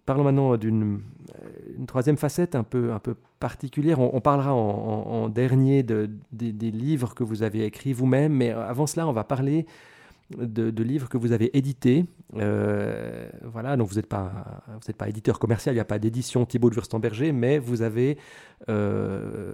[0.05, 1.01] parlons maintenant d'une
[1.43, 3.99] euh, troisième facette un peu, un peu particulière.
[3.99, 9.07] On, parlera en, dernier de, des livres que vous avez écrits vous-même, mais avant cela,
[9.07, 9.65] on va parler
[10.37, 12.05] de, livres que vous avez édités.
[12.35, 14.63] Euh, voilà, donc vous n'êtes pas,
[14.97, 18.17] pas éditeur commercial, il n'y a pas d'édition Thibaut de Wurstenberger, mais vous avez
[18.69, 19.53] euh,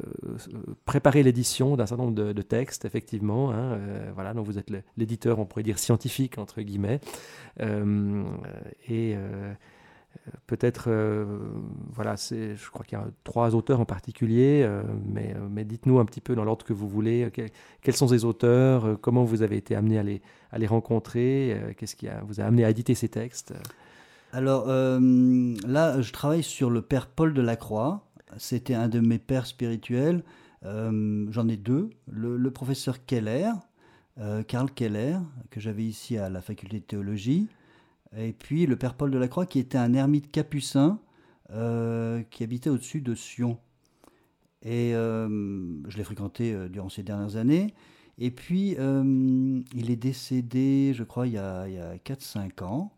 [0.85, 3.51] préparé l'édition d'un certain nombre de, textes, effectivement.
[3.51, 6.99] Hein, euh, voilà, donc vous êtes l'éditeur, on pourrait dire scientifique, entre guillemets.
[7.59, 9.15] et
[10.47, 10.89] Peut-être,
[11.91, 14.67] voilà, je crois qu'il y a trois auteurs en particulier,
[15.05, 17.31] mais, mais dites-nous un petit peu dans l'ordre que vous voulez,
[17.81, 19.97] quels sont ces auteurs, comment vous avez été amené
[20.51, 23.53] à les, rencontrer, qu'est-ce qui vous a amené à éditer ces textes?
[24.33, 29.19] Alors là, je travaille sur le père Paul de la Croix, c'était un de mes
[29.19, 30.23] pères spirituels.
[30.65, 31.89] Euh, j'en ai deux.
[32.11, 33.51] Le, professeur Keller,
[34.19, 35.17] euh, Karl Keller,
[35.49, 37.47] que j'avais ici à la faculté de théologie.
[38.17, 40.99] Et puis le père Paul de la Croix, qui était un ermite capucin
[41.51, 43.59] euh, qui habitait au-dessus de Sion.
[44.63, 47.73] Et je l'ai fréquenté durant ces dernières années.
[48.17, 52.91] Et puis, il est décédé, je crois, il y a, a 4-5 ans.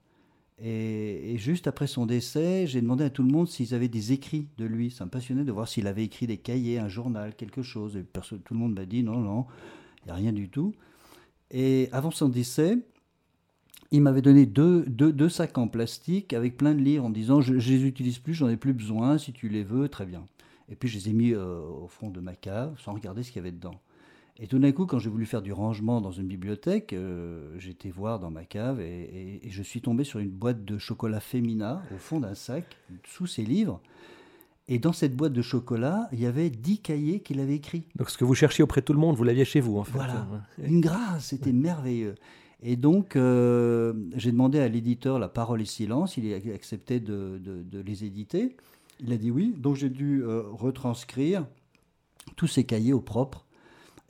[0.63, 4.47] Et, juste après son décès, j'ai demandé à tout le monde s'ils avaient des écrits
[4.57, 4.91] de lui.
[4.91, 7.97] Ça me passionnait de voir s'il avait écrit des cahiers, un journal, quelque chose.
[7.97, 9.47] Et tout le monde m'a dit non, non,
[10.03, 10.73] il n'y a rien du tout.
[11.49, 12.77] Et avant son décès,
[13.91, 17.53] il m'avait donné deux, deux, sacs en plastique avec plein de livres en disant je
[17.53, 20.25] ne les utilise plus, j'en ai plus besoin, si tu les veux, très bien.
[20.69, 23.31] Et puis je les ai mis euh, au fond de ma cave sans regarder ce
[23.31, 23.79] qu'il y avait dedans.
[24.39, 27.89] Et tout d'un coup, quand j'ai voulu faire du rangement dans une bibliothèque, euh, j'étais
[27.89, 31.97] voir dans ma cave et, je suis tombé sur une boîte de chocolat féminin au
[31.97, 33.81] fond d'un sac, sous ses livres.
[34.69, 37.83] Et dans cette boîte de chocolat, il y avait dix cahiers qu'il avait écrits.
[37.97, 39.83] Donc ce que vous cherchiez auprès de tout le monde, vous l'aviez chez vous, en
[39.83, 39.97] fait.
[39.97, 40.25] Voilà,
[40.63, 42.15] une grâce, c'était merveilleux.
[42.63, 47.41] Et donc, euh, j'ai demandé à l'éditeur La Parole et Silence, il a accepté de,
[47.85, 48.55] les éditer.
[48.99, 51.47] Il a dit oui, donc j'ai dû euh, retranscrire
[52.35, 53.45] tous ces cahiers au propre.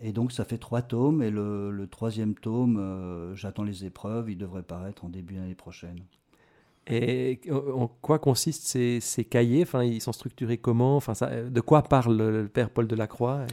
[0.04, 4.38] Et donc ça fait trois tomes, et le, troisième tome, euh, j'attends les épreuves, il
[4.38, 6.00] devrait paraître en début d'année prochaine.
[6.88, 9.62] Et en quoi consistent ces, cahiers?
[9.62, 10.98] Enfin, Ils sont structurés comment?
[10.98, 11.14] Enfin,
[11.48, 13.46] De quoi parle le père Paul Delacroix?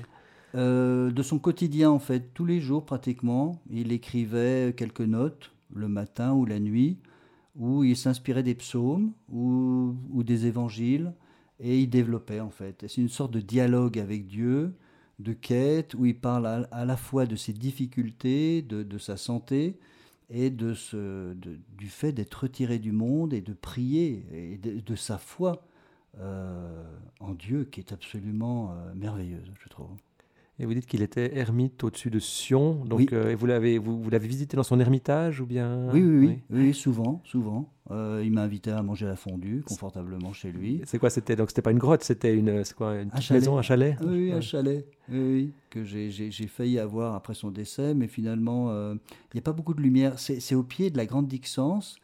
[0.55, 2.33] Euh, De son quotidien, en fait.
[2.35, 6.99] Tous les jours, pratiquement, il écrivait quelques notes, le matin ou la nuit,
[7.57, 11.13] où il s'inspirait des psaumes ou, des évangiles,
[11.61, 12.85] et il développait, en fait.
[12.89, 14.75] C'est une sorte de dialogue avec Dieu,
[15.19, 19.79] de quête où il parle à, la fois de ses difficultés, de, sa santé
[20.31, 25.19] et de ce, du fait d'être retiré du monde et de prier et de, sa
[25.19, 25.67] foi
[26.21, 26.85] euh,
[27.21, 29.91] en Dieu qui est absolument euh, merveilleuse, je trouve.
[30.61, 32.85] Et vous dites qu'il était ermite au-dessus de Sion.
[32.85, 35.89] Donc, euh, vous l'avez vous, vous l'avez visité dans son ermitage ou bien?
[35.93, 37.73] Oui oui, oui, oui, souvent, souvent.
[37.93, 40.83] Euh, il m'a invité à manger la fondue confortablement chez lui.
[40.85, 43.63] C'est quoi C'était donc c'était pas une grotte, c'était une, quoi, une un maison, un
[43.63, 43.97] chalet?
[44.05, 44.85] oui, un chalet.
[45.11, 48.95] Oui, que j'ai failli avoir après son décès, mais finalement, euh,
[49.33, 50.19] il n'y a pas beaucoup de lumière.
[50.19, 51.97] C'est au pied de la Grande Dixence,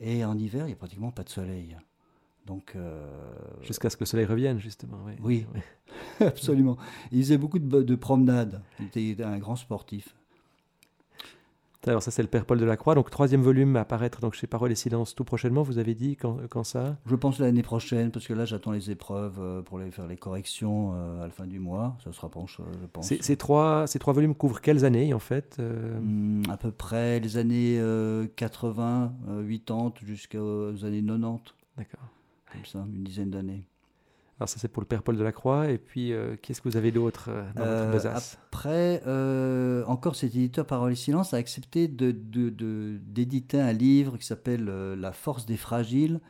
[0.00, 1.76] et en hiver, il n'y a pratiquement pas de soleil.
[2.50, 3.06] Donc euh,
[3.62, 4.98] jusqu'à ce que le soleil revienne, justement.
[5.22, 5.46] Oui,
[6.20, 6.76] absolument.
[7.12, 8.60] Il faisait beaucoup de, promenades.
[8.80, 10.16] Il était un grand sportif.
[11.86, 14.34] Alors ça c'est le Père Paul de la Croix, donc troisième volume à apparaître donc
[14.34, 16.98] chez Parole et Silence tout prochainement, vous avez dit quand, quand ça?
[17.06, 20.18] Je pense l'année prochaine, parce que là j'attends les épreuves euh, pour les, faire les
[20.18, 23.06] corrections euh, à la fin du mois, ça sera penche je pense.
[23.06, 27.38] Ces, trois, ces trois volumes couvrent quelles années en fait hmm, À peu près les
[27.38, 27.80] années
[28.36, 29.14] 80,
[29.48, 31.54] 80 jusqu'aux années 90.
[31.78, 32.10] D'accord
[32.52, 33.66] comme ça, une dizaine d'années.
[34.40, 35.70] Alors ça c'est pour le Père Paul de la Croix.
[35.70, 39.02] Et puis euh, qu'est-ce que vous avez d'autre euh, dans votre euh, besace Après,
[39.86, 45.12] encore cet éditeur Parole et Silence a accepté d'éditer de, un livre qui s'appelle La
[45.12, 46.20] force des fragiles,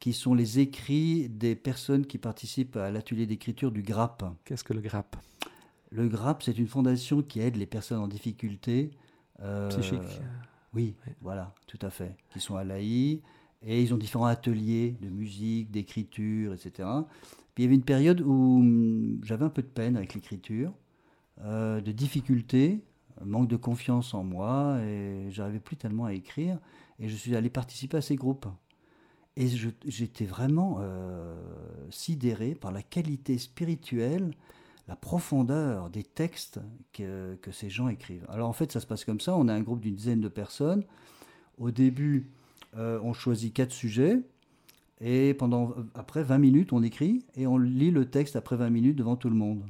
[0.00, 4.24] qui sont les écrits des personnes qui participent à l'atelier d'écriture du GRAP.
[4.46, 5.16] Qu'est-ce que le GRAP?
[5.90, 8.90] Le GRAP, c'est une fondation qui aide les personnes en difficulté.
[9.68, 10.00] Psychique.
[10.72, 12.16] Oui, voilà, tout à fait.
[12.30, 13.20] Qui sont à l'AI
[13.66, 16.88] et ils ont différents ateliers de musique, d'écriture, etc.
[17.54, 20.72] Puis il y avait une période où hum, j'avais un peu de peine avec l'écriture,
[21.42, 22.84] euh, de difficultés,
[23.24, 26.58] manque de confiance en moi, et j'arrivais plus tellement à écrire.
[26.98, 28.46] Et je suis allé participer à ces groupes.
[29.36, 29.48] Et
[29.86, 31.34] j'étais vraiment euh,
[31.90, 34.32] sidéré par la qualité spirituelle,
[34.86, 36.60] la profondeur des textes
[36.92, 38.26] que, que, ces gens écrivent.
[38.28, 39.34] Alors en fait, ça se passe comme ça.
[39.36, 40.84] On a un groupe d'une dizaine de personnes.
[41.58, 42.30] Au début,
[42.76, 44.20] euh, on choisit quatre sujets.
[45.00, 48.96] Et pendant, après 20 minutes, on écrit et on lit le texte après 20 minutes
[48.96, 49.64] devant tout le monde.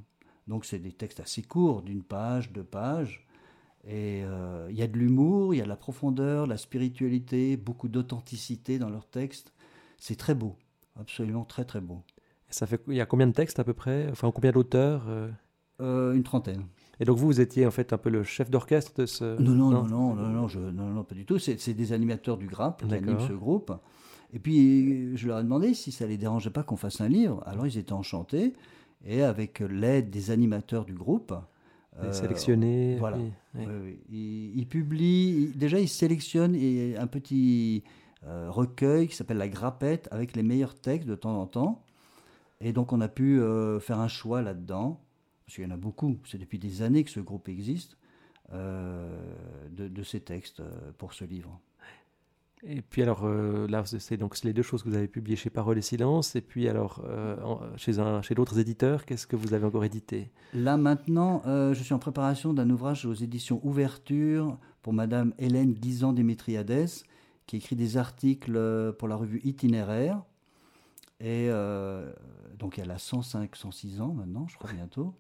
[0.48, 3.26] Donc c'est des textes assez courts, d'une page, deux pages.
[3.86, 7.56] Et euh, il y a de l'humour, il y a de la profondeur, la spiritualité,
[7.56, 9.52] beaucoup d'authenticité dans leurs textes.
[9.98, 10.56] C'est très beau,
[10.98, 12.02] absolument très très beau.
[12.48, 14.08] ça fait, il y a combien de textes à peu près?
[14.10, 16.14] Enfin, combien d'auteurs euh?
[16.14, 16.64] Une trentaine.
[17.00, 19.40] Et donc vous, vous étiez en fait un peu le chef d'orchestre de ce...
[19.40, 21.38] Non, non, non, non, non, non, je, non, non, pas du tout.
[21.38, 23.72] C'est des animateurs du GRAP qui animent ce groupe.
[24.32, 27.42] Et puis je leur ai demandé si ça les dérangeait pas qu'on fasse un livre.
[27.46, 28.54] Alors ils étaient enchantés.
[29.04, 31.34] Et avec l'aide des animateurs du groupe...
[32.02, 32.96] Euh, sélectionnés.
[32.98, 33.18] Voilà.
[34.10, 35.52] Ils, publient...
[35.54, 37.84] Déjà, ils sélectionnent un petit...
[38.24, 41.82] recueil qui s'appelle La Grappette avec les meilleurs textes de temps en temps.
[42.60, 43.38] Et donc on a pu
[43.80, 45.03] faire un choix là-dedans,
[45.44, 47.96] parce qu'il y en a beaucoup, c'est depuis des années que ce groupe existe,
[48.52, 50.62] de, de, ces textes
[50.98, 51.60] pour ce livre.
[52.66, 55.50] Et puis alors euh, là, c'est donc les deux choses que vous avez publiées chez
[55.50, 56.34] Parole et Silence.
[56.34, 57.36] Et puis alors euh,
[57.76, 60.30] chez, un, chez d'autres éditeurs, qu'est-ce que vous avez encore édité?
[60.54, 65.74] Là maintenant, euh, je suis en préparation d'un ouvrage aux éditions Ouverture pour Madame Hélène
[65.74, 66.88] Guisan-Démétriades,
[67.46, 70.22] qui écrit des articles pour la revue Itinéraire.
[71.20, 71.48] Et
[72.58, 75.14] donc elle a 105, 106 ans maintenant, je crois bientôt.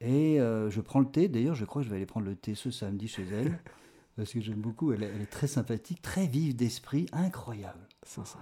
[0.00, 2.54] Et je prends le thé, d'ailleurs je crois que je vais aller prendre le thé
[2.54, 3.58] ce samedi chez elle
[4.16, 4.92] parce que j'aime beaucoup.
[4.92, 7.88] Elle est, très sympathique, très vive d'esprit, incroyable.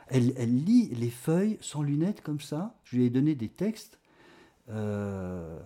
[0.08, 2.74] Elle, elle, lit les feuilles sans lunettes comme ça.
[2.84, 4.00] Je lui ai donné des textes
[4.68, 5.58] euh,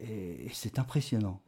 [0.00, 1.40] et, c'est impressionnant.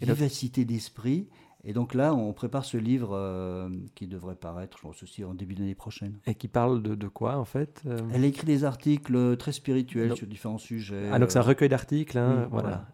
[0.00, 1.28] Vivacité d'esprit.
[1.68, 5.34] Et donc là, on prépare ce livre euh, qui devrait paraître, je pense aussi, en
[5.34, 6.18] début d'année prochaine.
[6.26, 10.16] Et qui parle de, quoi, en fait euh Elle a écrit des articles très spirituels
[10.16, 11.10] sur différents sujets.
[11.12, 12.88] Ah, donc c'est un recueil d'articles, hein, voilà.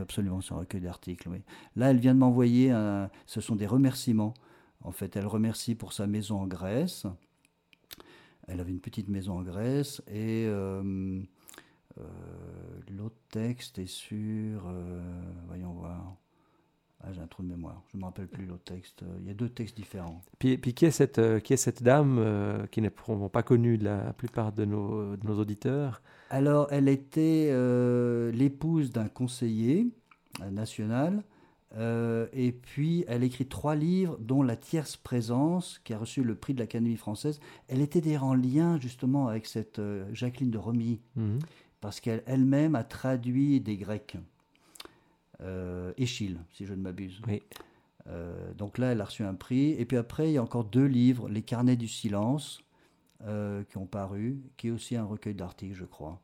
[0.00, 1.42] Absolument, c'est un recueil d'articles, oui.
[1.74, 2.70] Là, elle vient de m'envoyer,
[3.26, 4.34] ce sont des remerciements.
[4.82, 7.06] En fait, elle remercie pour sa maison en Grèce.
[8.46, 10.46] Elle avait une petite maison en Grèce et...
[11.98, 12.02] Euh,
[12.90, 14.70] l'autre texte est sur,
[15.46, 15.65] voyons
[17.16, 19.02] j'ai un trou de mémoire, je ne me rappelle plus l'autre texte.
[19.20, 20.22] Il y a deux textes différents.
[20.38, 23.78] Puis, puis qui, est cette, euh, qui est cette dame euh, qui n'est pas connue
[23.78, 26.02] de la plupart de nos, nos auditeurs?
[26.30, 29.88] Alors, elle était euh, l'épouse d'un conseiller
[30.50, 31.22] national.
[32.32, 36.52] et puis, elle écrit trois livres, dont La tierce présence, qui a reçu le prix
[36.52, 37.40] de l'Académie française.
[37.68, 39.80] Elle était d'ailleurs en lien justement avec cette
[40.12, 41.38] Jacqueline de Romy, mhm.
[41.80, 44.16] parce qu'elle-même a traduit des Grecs.
[45.42, 47.20] Euh, Échille, si je ne m'abuse.
[48.06, 49.72] Euh, donc là, elle a reçu un prix.
[49.72, 52.62] Et puis après, il y a encore deux livres, Les Carnets du silence,
[53.24, 56.20] euh, qui ont paru, qui est aussi un recueil d'articles, je crois.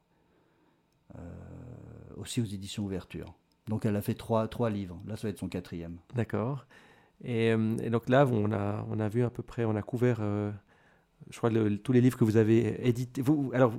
[2.16, 3.34] aussi aux éditions Ouverture.
[3.68, 5.00] Donc elle a fait trois, trois livres.
[5.06, 5.98] Là, ça va être son quatrième.
[6.14, 6.66] D'accord.
[7.24, 7.54] Et,
[7.90, 10.20] donc là, on a, on a vu à peu près, on a couvert,
[11.30, 11.50] je crois,
[11.82, 13.20] tous les livres que vous avez édités.
[13.22, 13.74] Vous, alors,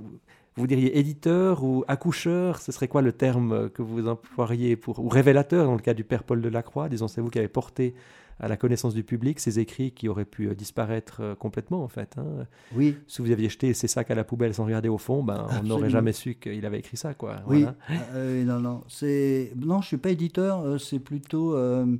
[0.56, 5.08] vous diriez éditeur ou accoucheur Ce serait quoi le terme que vous emploieriez pour ou
[5.08, 7.94] révélateur dans le cas du père Paul de Lacroix Disons, c'est vous qui avez porté
[8.40, 11.88] à la connaissance du public ces écrits qui auraient pu euh, disparaître euh, complètement en
[11.88, 12.16] fait.
[12.18, 12.46] Hein.
[12.74, 12.96] Oui.
[13.06, 15.62] Si vous aviez jeté ces sacs à la poubelle sans regarder au fond, ben, on
[15.64, 17.42] n'aurait jamais su qu'il avait écrit ça, quoi.
[17.46, 17.64] Oui.
[18.14, 20.80] Euh, non, non, c'est non, je suis pas éditeur.
[20.80, 21.98] c'est plutôt un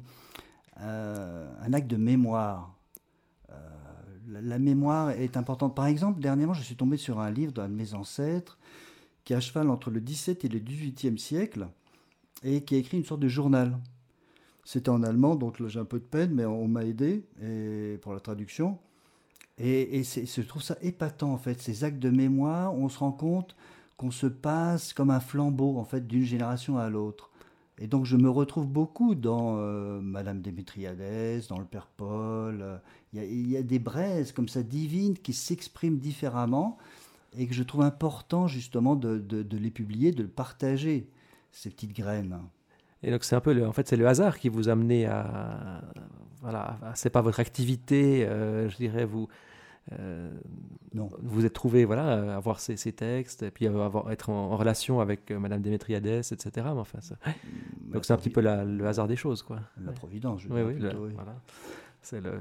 [1.72, 2.73] acte de mémoire
[4.28, 5.74] la mémoire est importante.
[5.74, 8.58] Par exemple, dernièrement, je suis tombé sur un livre d'un de mes ancêtres
[9.24, 11.68] qui est à cheval entre le 17 et le 18e siècle
[12.42, 13.78] et qui a écrit une sorte de journal.
[14.64, 17.24] C'était en allemand, donc j'ai un peu de peine, mais on m'a aidé
[18.02, 18.78] pour la traduction.
[19.58, 23.12] Et, et je trouve ça épatant, en fait, ces actes de mémoire, on se rend
[23.12, 23.54] compte
[23.96, 27.30] qu'on se passe comme un flambeau, en fait, d'une génération à l'autre.
[27.78, 32.60] Et donc je me retrouve beaucoup dans euh, Madame Démétriades, dans le Père Paul.
[32.62, 32.78] Euh,
[33.12, 36.78] il y, a des braises comme ça divines qui s'expriment différemment
[37.36, 41.08] et que je trouve important justement de, les publier, de partager,
[41.50, 42.38] ces petites graines.
[43.02, 45.06] Et donc c'est un peu, le, en fait, c'est le hasard qui vous a amené
[45.06, 45.82] à,
[46.40, 49.28] voilà, c'est pas votre activité, euh, je dirais, vous,
[49.90, 51.10] non.
[51.22, 55.30] Vous êtes trouvé voilà, avoir ces, ces textes, et puis avoir, être en, relation avec
[55.30, 56.50] euh, Madame Démétriades, etc.
[56.56, 56.98] Mais enfin,
[57.92, 59.42] Donc c'est un petit peu le hasard des choses.
[59.42, 59.60] Quoi.
[59.84, 61.34] La providence, je oui, oui, Voilà.
[62.02, 62.32] C'est le,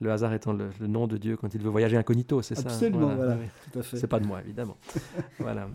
[0.00, 3.14] le hasard étant le, nom de Dieu quand il veut voyager incognito, c'est ça Absolument,
[3.14, 3.36] voilà,
[3.72, 3.96] tout à fait.
[3.96, 4.76] C'est pas de moi, évidemment.
[5.38, 5.68] voilà.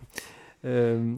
[0.64, 1.16] Euh,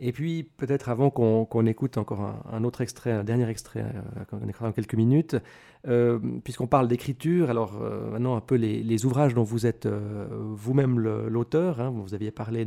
[0.00, 4.40] et puis, peut-être avant qu'on écoute encore un, autre extrait, un dernier extrait, euh, qu'on
[4.48, 5.36] écoutera dans quelques minutes,
[5.86, 10.98] euh, puisqu'on parle d'écriture, alors euh, maintenant un peu les, ouvrages dont vous êtes vous-même
[10.98, 12.66] l'auteur, hein, vous aviez parlé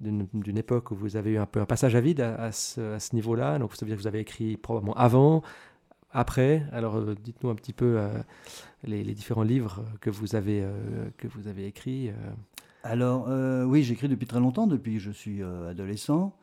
[0.00, 3.58] d'une époque où vous avez eu un peu un passage à vide à, ce, niveau-là,
[3.58, 5.42] donc ça veut dire que vous avez écrit probablement avant,
[6.10, 7.98] après, alors dites-nous un petit peu
[8.84, 10.66] les, les, différents livres que vous avez,
[11.16, 12.10] que vous avez écrits.
[12.82, 13.28] Alors,
[13.66, 16.34] oui, j'écris depuis très longtemps, depuis que je suis adolescent.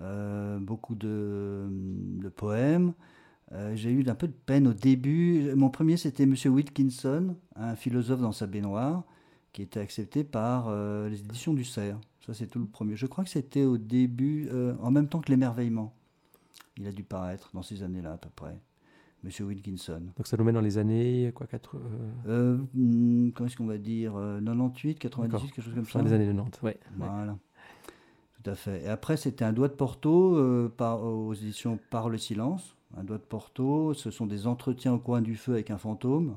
[0.00, 1.68] Euh, beaucoup de,
[2.36, 2.92] poèmes.
[3.52, 5.52] Euh, j'ai eu un peu de peine au début.
[5.54, 6.34] Mon premier, c'était M.
[6.46, 9.04] Wilkinson, un philosophe dans sa baignoire,
[9.52, 11.98] qui était accepté par euh, les éditions du Cerf.
[12.24, 12.94] Ça, c'est tout le premier.
[12.94, 14.50] Je crois que c'était au début,
[14.82, 15.94] en même temps que L'émerveillement.
[16.76, 18.60] Il a dû paraître dans ces années-là, à peu près.
[19.24, 20.02] Monsieur Wilkinson.
[20.16, 24.12] Donc ça nous met dans les années quoi 4 hmm, Comment est-ce qu'on va dire
[24.12, 25.98] 98, 98, quelque chose comme ça.
[25.98, 26.78] Dans les années 90, ouais.
[26.96, 27.36] Voilà.
[28.42, 28.84] Tout à fait.
[28.84, 32.76] Et après, c'était un doigt de Porto euh, par, aux éditions Par le silence.
[32.96, 36.36] Un doigt de Porto, ce sont des entretiens au coin du feu avec un fantôme.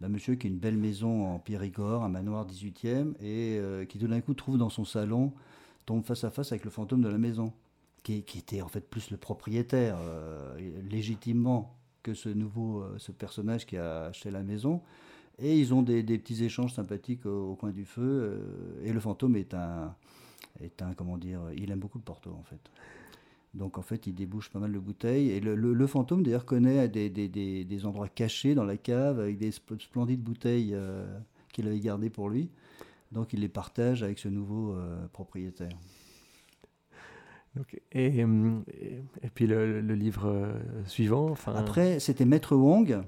[0.00, 3.98] d'un monsieur qui a une belle maison en Périgord, un manoir 18e, et euh, qui
[3.98, 5.32] tout d'un coup trouve dans son salon,
[5.84, 7.52] tombe face à face avec le fantôme de la maison,
[8.02, 10.56] qui, était en fait plus le propriétaire, euh,
[10.90, 14.80] légitimement, que ce nouveau, ce personnage qui a acheté la maison.
[15.38, 18.40] Et ils ont des, petits échanges sympathiques au, coin du feu.
[18.84, 19.94] et le fantôme est un,
[20.60, 22.60] est un, comment dire, il aime beaucoup le porto en fait.
[23.54, 25.30] Donc en fait, il débouche pas mal de bouteilles.
[25.30, 28.76] Et le, le- le fantôme d'ailleurs connaît des, des- des- des endroits cachés dans la
[28.76, 31.06] cave avec des sp- splendides bouteilles euh,
[31.52, 32.50] qu'il avait gardées pour lui.
[33.12, 35.70] Donc il les partage avec ce nouveau euh, propriétaire.
[37.54, 38.22] Donc, et, et,
[39.22, 40.52] et puis le, le livre euh,
[40.84, 43.00] suivant, Après, c'était Maître Wong.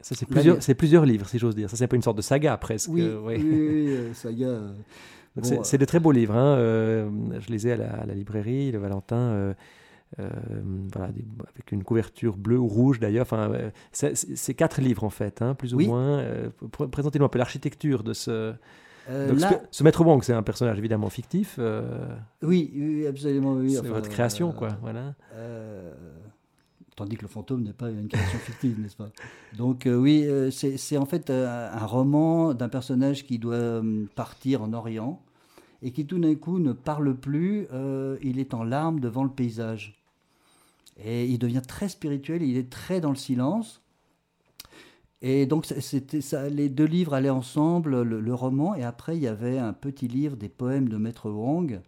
[0.00, 1.68] ça c'est plusieurs, plusieurs livres si j'ose dire.
[1.68, 2.90] Ça c'est un peu une sorte de saga presque.
[2.90, 3.42] Oui, euh, oui, ouais.
[3.42, 4.60] oui, oui, euh, saga.
[5.36, 6.34] Donc, bon, c'est, euh, c'est de très beaux livres.
[6.36, 7.10] hein, euh,
[7.40, 9.16] je les ai à la, à la librairie, le Valentin.
[9.16, 9.54] euh,
[10.92, 13.22] voilà, des- avec une couverture bleue ou rouge d'ailleurs.
[13.22, 15.88] Enfin, euh, c'est, c'est- c'est quatre livres en fait, hein, plus ou Oui.
[15.88, 16.18] moins.
[16.20, 18.52] Euh, pr- présentez-nous un peu l'architecture de ce.
[19.08, 21.58] Donc, là, ce, ce maître Wong, c'est un personnage évidemment fictif.
[22.42, 23.54] oui, oui, absolument.
[23.54, 24.68] Oui, c'est enfin, votre création, quoi.
[24.82, 25.14] Voilà.
[26.96, 29.10] Tandis que le fantôme n'est pas une création fictive, n'est-ce pas?
[29.58, 34.72] Donc oui, c'est c'est en fait un roman d'un personnage qui doit euh, partir en
[34.72, 35.20] Orient
[35.84, 39.30] et qui tout d'un coup ne parle plus, euh, il est en larmes devant le
[39.30, 40.02] paysage.
[41.04, 43.82] Et il devient très spirituel, il est très dans le silence.
[45.20, 46.20] Et donc c'était
[46.50, 50.08] les deux livres allaient ensemble, le, le roman, et après il y avait un petit
[50.08, 51.80] livre des poèmes de Maître Wang,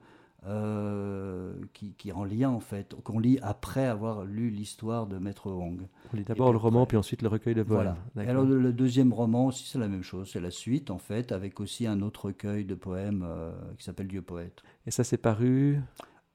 [0.46, 5.18] euh, qui, qui est en lien en fait, qu'on lit après avoir lu l'histoire de
[5.18, 5.80] Maître Wang.
[6.12, 7.94] On lit d'abord le roman, après- puis ensuite le recueil de poèmes.
[8.14, 8.30] Voilà.
[8.30, 11.32] Alors le, le deuxième roman aussi c'est la même chose, c'est la suite en fait,
[11.32, 14.62] avec aussi un autre recueil de poèmes euh, qui s'appelle Dieu poète.
[14.86, 15.80] Et ça, c'est paru.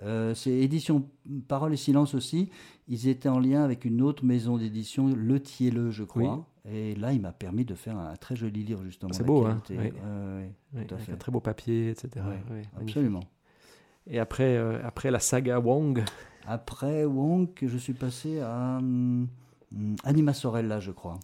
[0.03, 1.07] Euh, c'est édition
[1.47, 2.49] Parole et Silence aussi.
[2.87, 6.45] Ils étaient en lien avec une autre maison d'édition, Le Thielleux, je crois.
[6.69, 9.13] Et là, il m'a permis de faire un très joli livre, justement.
[9.13, 9.77] C'est beau, hein, oui.
[9.77, 9.93] Ouais,
[10.73, 11.11] Oui, tout à avec fait.
[11.13, 12.09] un très beau papier, etc.
[12.51, 13.21] Oui, absolument.
[14.07, 16.03] Et après, euh, après la saga Wong,
[16.45, 19.27] Après Wong, je suis passé à hum,
[20.03, 21.19] Anima Sorella, je crois.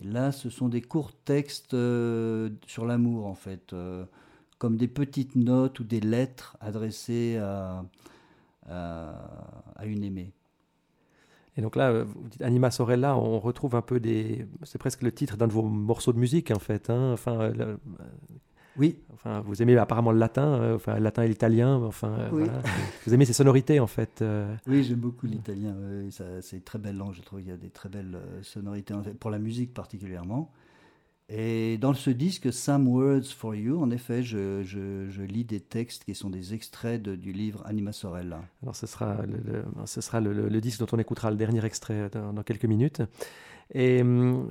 [0.00, 4.04] Et là, ce sont des courts textes euh, sur l'amour, en fait, euh,
[4.58, 7.84] comme des petites notes ou des lettres adressées à,
[8.68, 9.12] à,
[9.76, 10.32] à une aimée.
[11.56, 14.46] et donc là, vous dites Anima Sorella, on retrouve un peu des.
[14.64, 16.90] C'est presque le titre d'un de vos morceaux de musique, en fait.
[16.90, 17.12] hein.
[17.12, 17.52] Enfin,
[18.76, 22.08] Oui, enfin, vous aimez apparemment le latin, euh, enfin, le latin et l'italien, mais enfin,
[22.18, 22.42] euh, Oui.
[22.44, 22.60] voilà.
[23.06, 24.20] Vous aimez ces sonorités, en fait.
[24.22, 24.52] euh.
[24.66, 25.74] Oui, j'aime beaucoup l'italien.
[26.10, 27.40] c'est une très belle langue, je trouve.
[27.40, 30.50] Il y a des très belles euh, sonorités, en fait, pour la musique particulièrement.
[31.30, 35.60] Et dans ce disque, Some Words for You, en effet, je, je- je lis des
[35.60, 38.42] textes qui sont des extraits de- du livre Anima Sorella.
[38.62, 41.36] Alors, ce sera, le, le- ce sera le, le- le disque dont on écoutera le
[41.38, 43.00] dernier extrait dans, dans quelques minutes.
[43.72, 44.42] Et euh,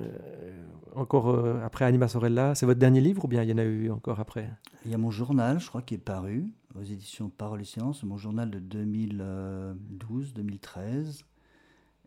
[0.94, 3.64] encore euh, après Anima Sorella, c'est votre dernier livre ou bien il y en a
[3.64, 4.50] eu encore après?
[4.84, 8.02] Il y a mon journal, je crois, qui est paru aux éditions Parole et Sciences,
[8.02, 11.22] mon journal de 2012-2013.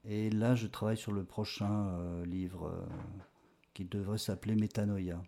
[0.06, 2.86] Et là, je travaille sur le prochain euh, livre euh,
[3.74, 5.22] qui devrait s'appeler Métanoïa.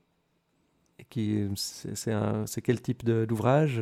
[0.99, 3.81] Et qui, c'est, quel type d'ouvrage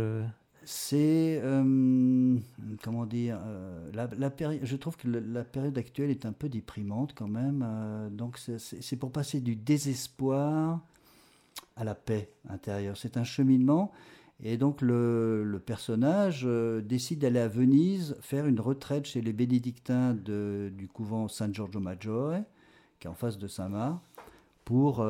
[0.70, 2.38] C'est euh,
[2.84, 4.30] comment dire euh, la, la
[4.64, 7.64] Je trouve que la période actuelle est un peu déprimante quand même.
[7.66, 10.82] euh, donc c'est- pour passer du désespoir
[11.78, 12.98] à la paix intérieure.
[12.98, 13.92] C'est un cheminement.
[14.44, 16.46] Et donc le, personnage
[16.84, 22.42] décide d'aller à Venise faire une retraite chez les bénédictins du couvent San Giorgio Maggiore,
[23.00, 24.00] qui est en face de Saint-Marc,
[24.66, 25.06] pour,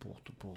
[0.00, 0.54] pour, pour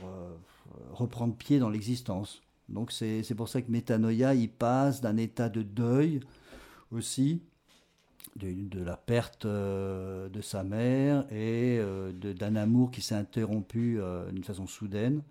[0.93, 2.41] reprendre pied dans l'existence.
[2.69, 6.19] Donc c'est pour ça que Métanoïa, il passe d'un état de deuil
[6.91, 7.41] aussi,
[8.35, 13.99] de, de la perte euh, de sa mère et euh, d'un amour qui s'est interrompu
[13.99, 15.21] euh, d'une façon soudaine.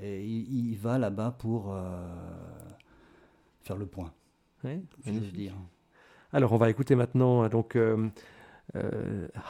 [0.00, 1.74] Et il, il va là-bas pour
[3.62, 4.12] faire le point,
[4.62, 5.32] magnifique.
[5.32, 5.54] dire.
[6.32, 7.78] Alors, on va écouter maintenant donc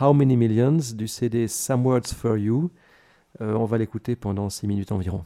[0.00, 2.70] How Many Millions du CD Some Words for You.
[3.40, 5.24] On va l'écouter pendant 6 minutes environ.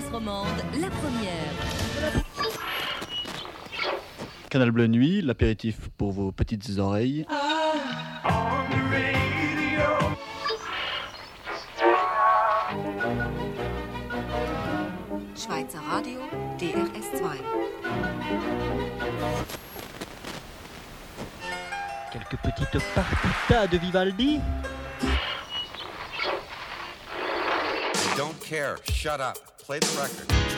[0.00, 0.46] Romande,
[0.80, 1.52] la première.
[4.48, 7.26] Canal Bleu Nuit, l'apéritif pour vos petites oreilles.
[15.34, 16.20] Schweizer Radio,
[16.58, 17.22] DRS2.
[22.12, 24.40] Quelques petites partitas de Vivaldi.
[27.94, 28.76] I don't care.
[28.84, 29.51] Shut up.
[29.72, 30.51] Play the record.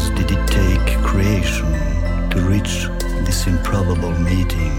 [0.00, 1.66] Years did it take creation
[2.30, 2.88] to reach
[3.26, 4.72] this improbable meeting?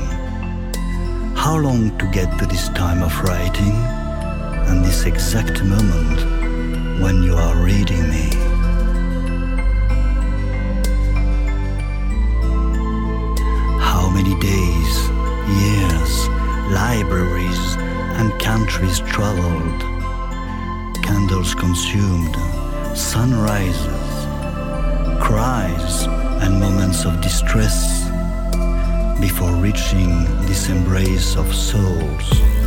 [1.35, 3.75] How long to get to this time of writing
[4.67, 8.29] and this exact moment when you are reading me?
[13.79, 14.93] How many days,
[15.63, 16.13] years,
[16.71, 17.63] libraries,
[18.19, 19.81] and countries traveled,
[21.03, 22.35] candles consumed,
[22.95, 24.00] sunrises,
[25.31, 26.07] cries,
[26.43, 28.03] and moments of distress
[29.21, 32.60] before reaching this embrace of souls.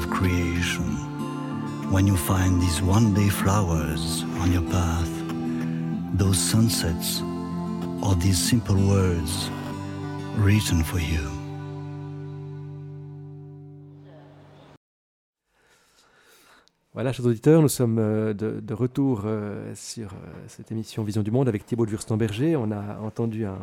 [0.00, 0.88] Of creation?
[1.90, 5.12] When you find these one day flowers on your path,
[6.14, 7.22] those sunsets,
[8.02, 9.50] or these simple words
[10.36, 11.26] written for you.
[16.92, 20.16] Voilà, chers auditeurs, nous sommes euh, de, de retour euh, sur euh,
[20.48, 22.56] cette émission Vision du Monde avec Thibaut de Wurstenberger.
[22.56, 23.58] On a entendu un,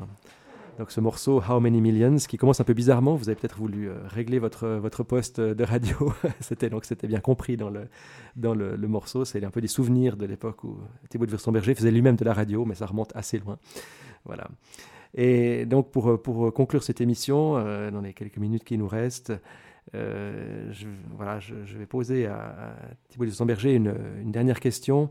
[0.77, 3.89] Donc ce morceau How Many Millions qui commence un peu bizarrement, vous avez peut-être voulu
[3.89, 6.13] euh, régler votre, votre poste de radio.
[6.39, 7.87] c'était donc c'était bien compris dans le,
[8.35, 9.25] dans le, morceau.
[9.25, 10.77] C'est un peu des souvenirs de l'époque où
[11.09, 13.57] Thibaut de Wurstenberger faisait lui-même de la radio, mais ça remonte assez loin.
[14.25, 14.47] Voilà.
[15.15, 19.33] Et donc pour, pour conclure cette émission, euh, dans les quelques minutes qui nous restent,
[19.95, 22.75] euh, je, voilà, je, vais poser à, à
[23.09, 25.09] Thibaut de une, une dernière question.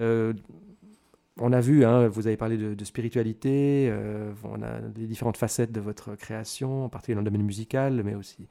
[0.00, 0.32] Euh,
[1.40, 5.36] on a vu, hein, vous avez parlé de, de spiritualité, euh, on a les différentes
[5.36, 8.48] facettes de votre création, en particulier dans le domaine musical, mais aussi.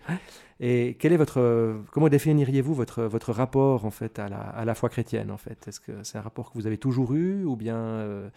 [0.60, 4.76] Et quel est votre, comment définiriez-vous votre, votre rapport en fait à la, à la
[4.76, 5.68] foi chrétienne en fait?
[5.68, 8.30] Est-ce que c'est un rapport que vous avez toujours eu, ou bien euh,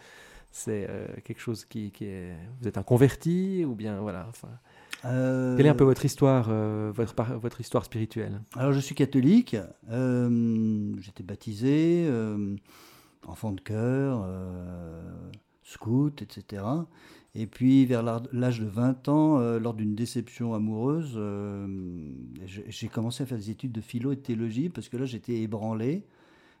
[0.51, 4.27] c'est euh, quelque chose qui, qui, est, vous êtes un converti, ou bien voilà.
[4.29, 4.49] Enfin,
[5.01, 6.51] quelle est un peu votre histoire,
[6.93, 8.39] votre, votre histoire spirituelle?
[8.55, 9.55] Alors, je suis catholique.
[9.89, 12.07] J'étais baptisé,
[13.27, 15.01] enfant de cœur, euh,
[15.63, 16.63] scout, etc.
[17.33, 21.65] Et puis, vers l'âge de 20 ans, euh, lors d'une déception amoureuse, euh,
[22.45, 25.39] j'ai commencé à faire des études de philo et de théologie parce que là, j'étais
[25.41, 26.03] ébranlé.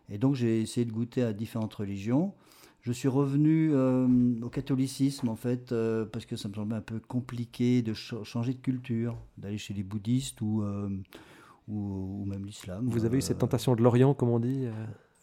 [0.09, 2.33] Et donc, j'ai essayé de goûter à différentes religions.
[2.83, 4.07] Je suis revenu euh,
[4.41, 5.73] au catholicisme, en fait,
[6.11, 9.73] parce que ça me semblait un peu compliqué de ch- changer de culture, d'aller chez
[9.73, 10.63] les bouddhistes ou,
[11.67, 12.87] ou, ou même l'islam.
[12.87, 14.65] Vous avez eu cette tentation de l'Orient, comme on dit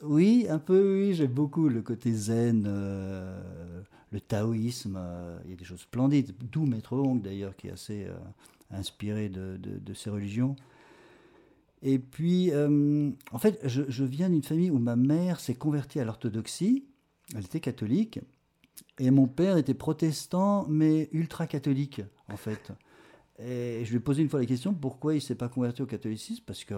[0.03, 1.15] Oui, un peu, oui.
[1.15, 3.83] J'aime beaucoup le côté zen, euh,
[4.13, 4.97] le taoïsme.
[4.97, 6.33] euh, il y a des choses splendides.
[6.53, 8.15] D'où Maître Hong, d'ailleurs, qui est assez euh,
[8.71, 10.55] inspiré de, ces religions.
[11.83, 12.51] Et puis,
[13.33, 16.85] en fait, je, je viens d'une famille où ma mère s'est convertie à l'orthodoxie.
[17.35, 18.21] Elle était catholique.
[18.99, 22.73] Et mon père était protestant, mais ultra-catholique, en fait.
[23.41, 25.83] Et je lui ai posé une fois la question pourquoi il ne s'est pas converti
[25.83, 26.43] au catholicisme?
[26.47, 26.75] Parce que.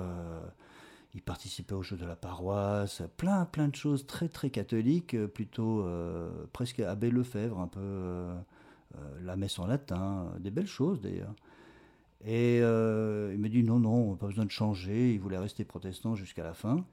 [1.14, 5.26] Il participait aux jeux de la paroisse, plein, plein de choses très, très catholiques, euh,
[5.26, 8.34] plutôt euh, presque Abbé Lefebvre, un peu euh,
[9.22, 11.34] la messe en latin, des belles choses d'ailleurs.
[12.24, 16.44] Et il m'a dit non, non, pas besoin de changer, il voulait rester protestant jusqu'à
[16.44, 16.84] la fin.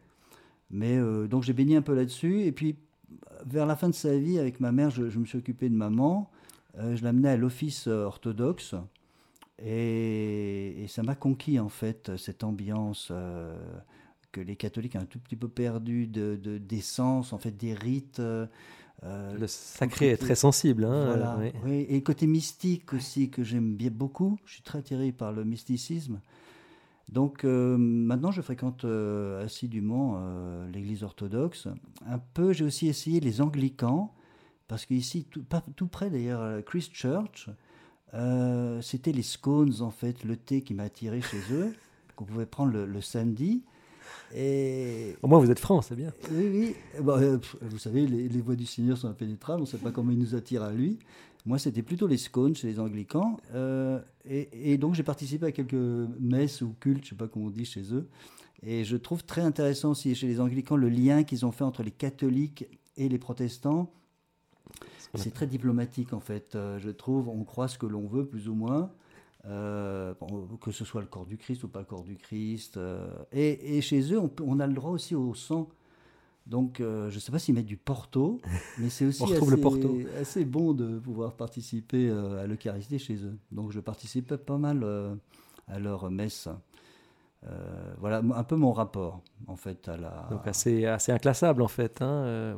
[0.69, 0.97] Mais
[1.27, 2.77] donc j'ai baigné un peu là-dessus, et puis
[3.45, 6.31] vers la fin de sa vie, avec ma mère, je, me suis occupé de maman,
[6.77, 8.75] je l'amenais à l'office orthodoxe,
[9.61, 13.11] et, ça m'a conquis en fait, cette ambiance.
[14.31, 17.73] Que les catholiques ont un tout petit peu perdu de, de- d'essence, en fait, des
[17.73, 18.19] rites.
[18.19, 18.45] euh,
[19.03, 20.83] euh, Le sacré est très sensible.
[20.85, 21.59] Hein, voilà, euh, oui.
[21.63, 21.85] oui.
[21.89, 24.37] Et le côté mystique aussi, que j'aime bien beaucoup.
[24.45, 26.19] Je suis très attiré par le mysticisme.
[27.09, 28.85] Donc euh, maintenant, je fréquente
[29.43, 30.19] assidûment
[30.73, 31.67] l'église orthodoxe.
[32.05, 34.13] Un peu, j'ai aussi essayé les anglicans,
[34.67, 37.49] parce qu'ici, tout, pas, tout près d'ailleurs, Christchurch,
[38.81, 41.73] c'était les scones, en fait, le thé qui m'a attiré chez eux,
[42.15, 43.63] qu'on pouvait prendre le, le samedi.
[44.35, 46.11] Et Au moins, vous êtes franc, c'est bien.
[46.31, 46.75] oui, oui.
[47.01, 49.59] Bah, euh, vous savez, les, les voies du Seigneur sont impénétrables.
[49.59, 50.99] On ne sait pas comment il nous attire à lui.
[51.45, 53.37] Moi, c'était plutôt les scones chez les anglicans.
[53.53, 53.99] euh,
[54.29, 55.73] et, et donc, j'ai participé à quelques
[56.19, 58.07] messes ou cultes, je ne sais pas comment on dit chez eux.
[58.63, 61.83] Et je trouve très intéressant aussi chez les anglicans le lien qu'ils ont fait entre
[61.83, 62.65] les catholiques
[62.97, 63.91] et les protestants.
[65.15, 67.29] C'est très diplomatique en fait, euh, je trouve.
[67.29, 68.91] On croit ce que l'on veut, plus ou moins.
[69.45, 72.77] Euh, bon, que ce soit le corps du Christ ou pas le corps du Christ.
[72.77, 75.69] euh, et, et chez eux, on, a le droit aussi au sang.
[76.45, 78.39] Donc, euh, je ne sais pas s'ils mettent du Porto,
[78.79, 79.97] mais c'est aussi le assez, Porto.
[80.19, 83.37] assez bon de pouvoir participer à l'Eucharistie chez eux.
[83.51, 84.85] Donc, je participais pas mal
[85.67, 86.47] à leur messe.
[87.45, 90.27] Euh, voilà un peu mon rapport, en fait, à la...
[90.31, 92.01] Donc assez, assez inclassable en fait.
[92.01, 92.05] Hein.
[92.25, 92.55] euh,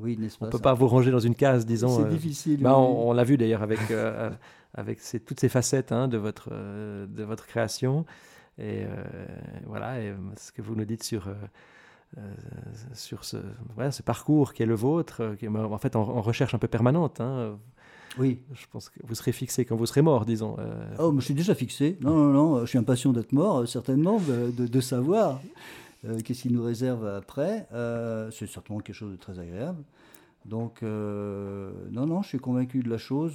[0.00, 1.96] oui, n'est-ce on pas ne peut ça pas vous ranger dans une case, disons.
[1.96, 2.60] C'est euh, difficile.
[2.60, 2.84] bah, oui.
[2.84, 4.30] on on l'a vu d'ailleurs avec, euh,
[4.74, 8.04] avec ces- toutes ces facettes hein, de, votre, de votre création.
[8.58, 8.86] Et
[9.66, 11.28] voilà, et ce que vous nous dites sur,
[12.92, 13.36] sur ce,
[13.76, 16.58] voilà, ce parcours qui est le vôtre, qui est en fait en, en recherche un
[16.58, 17.20] peu permanente.
[17.20, 17.56] hein.
[18.18, 18.40] Oui.
[18.52, 20.56] Je pense que vous serez fixé quand vous serez mort, disons.
[20.58, 20.94] euh.
[20.98, 21.96] Oh, mais je suis déjà fixé.
[22.00, 25.40] Non, non, non, je suis impatient d'être mort, euh, certainement, de, savoir
[26.04, 27.66] euh, qu'est-ce qu'il nous réserve après.
[27.72, 29.82] Euh, c'est certainement quelque chose de très agréable.
[30.44, 33.34] Donc, non, non, je suis convaincu de la chose.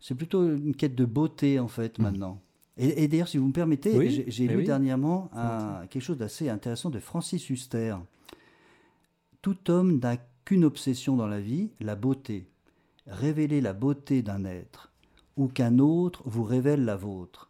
[0.00, 2.40] c'est plutôt une quête de beauté, en fait, maintenant.
[2.78, 4.64] Et, et d'ailleurs, si vous me permettez, Oui, j'ai, lu oui.
[4.64, 7.96] dernièrement un- quelque chose d'assez intéressant de Francis Huster.
[9.42, 12.46] Tout homme n'a qu'une obsession dans la vie, la beauté.
[13.06, 14.92] Révéler la beauté d'un être,
[15.36, 17.48] ou qu'un autre vous révèle la vôtre.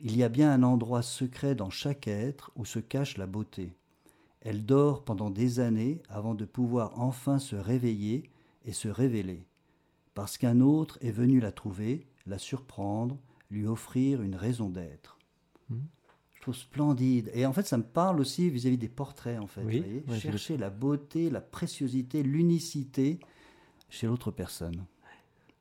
[0.00, 3.72] Il y a bien un endroit secret dans chaque être où se cache la beauté.
[4.40, 8.30] Elle dort pendant des années avant de pouvoir enfin se réveiller
[8.64, 9.44] et se révéler,
[10.14, 13.18] parce qu'un autre est venu la trouver, la surprendre,
[13.50, 15.18] lui offrir une raison d'être.
[15.68, 15.82] Mhm.
[16.34, 17.30] Je trouve splendide.
[17.34, 19.62] Et en fait, ça me parle aussi vis-à-vis des portraits, en fait.
[19.62, 20.04] Oui, vous voyez.
[20.08, 23.20] ouais, je Chercher la beauté, la préciosité, l'unicité
[23.88, 24.86] chez l'autre personne.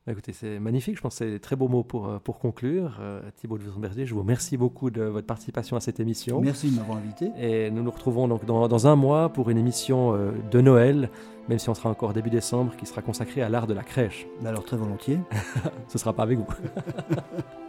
[0.06, 0.98] Bah, Écoutez, c'est magnifique.
[0.98, 2.98] Je pense que c'est des très beaux mots pour, euh, pour conclure.
[3.02, 6.42] Euh, Thibaut de Wurtemberger, je vous remercie beaucoup de votre participation à cette émission.
[6.42, 7.32] Merci de m'avoir invité.
[7.40, 11.10] Et nous nous retrouvons donc dans, dans un mois pour une émission euh, de Noël,
[11.50, 14.28] même si on sera encore début décembre, qui sera consacrée à l'art de la crèche.
[14.46, 15.20] Alors très volontiers.
[15.88, 16.48] Ce ne sera pas avec vous.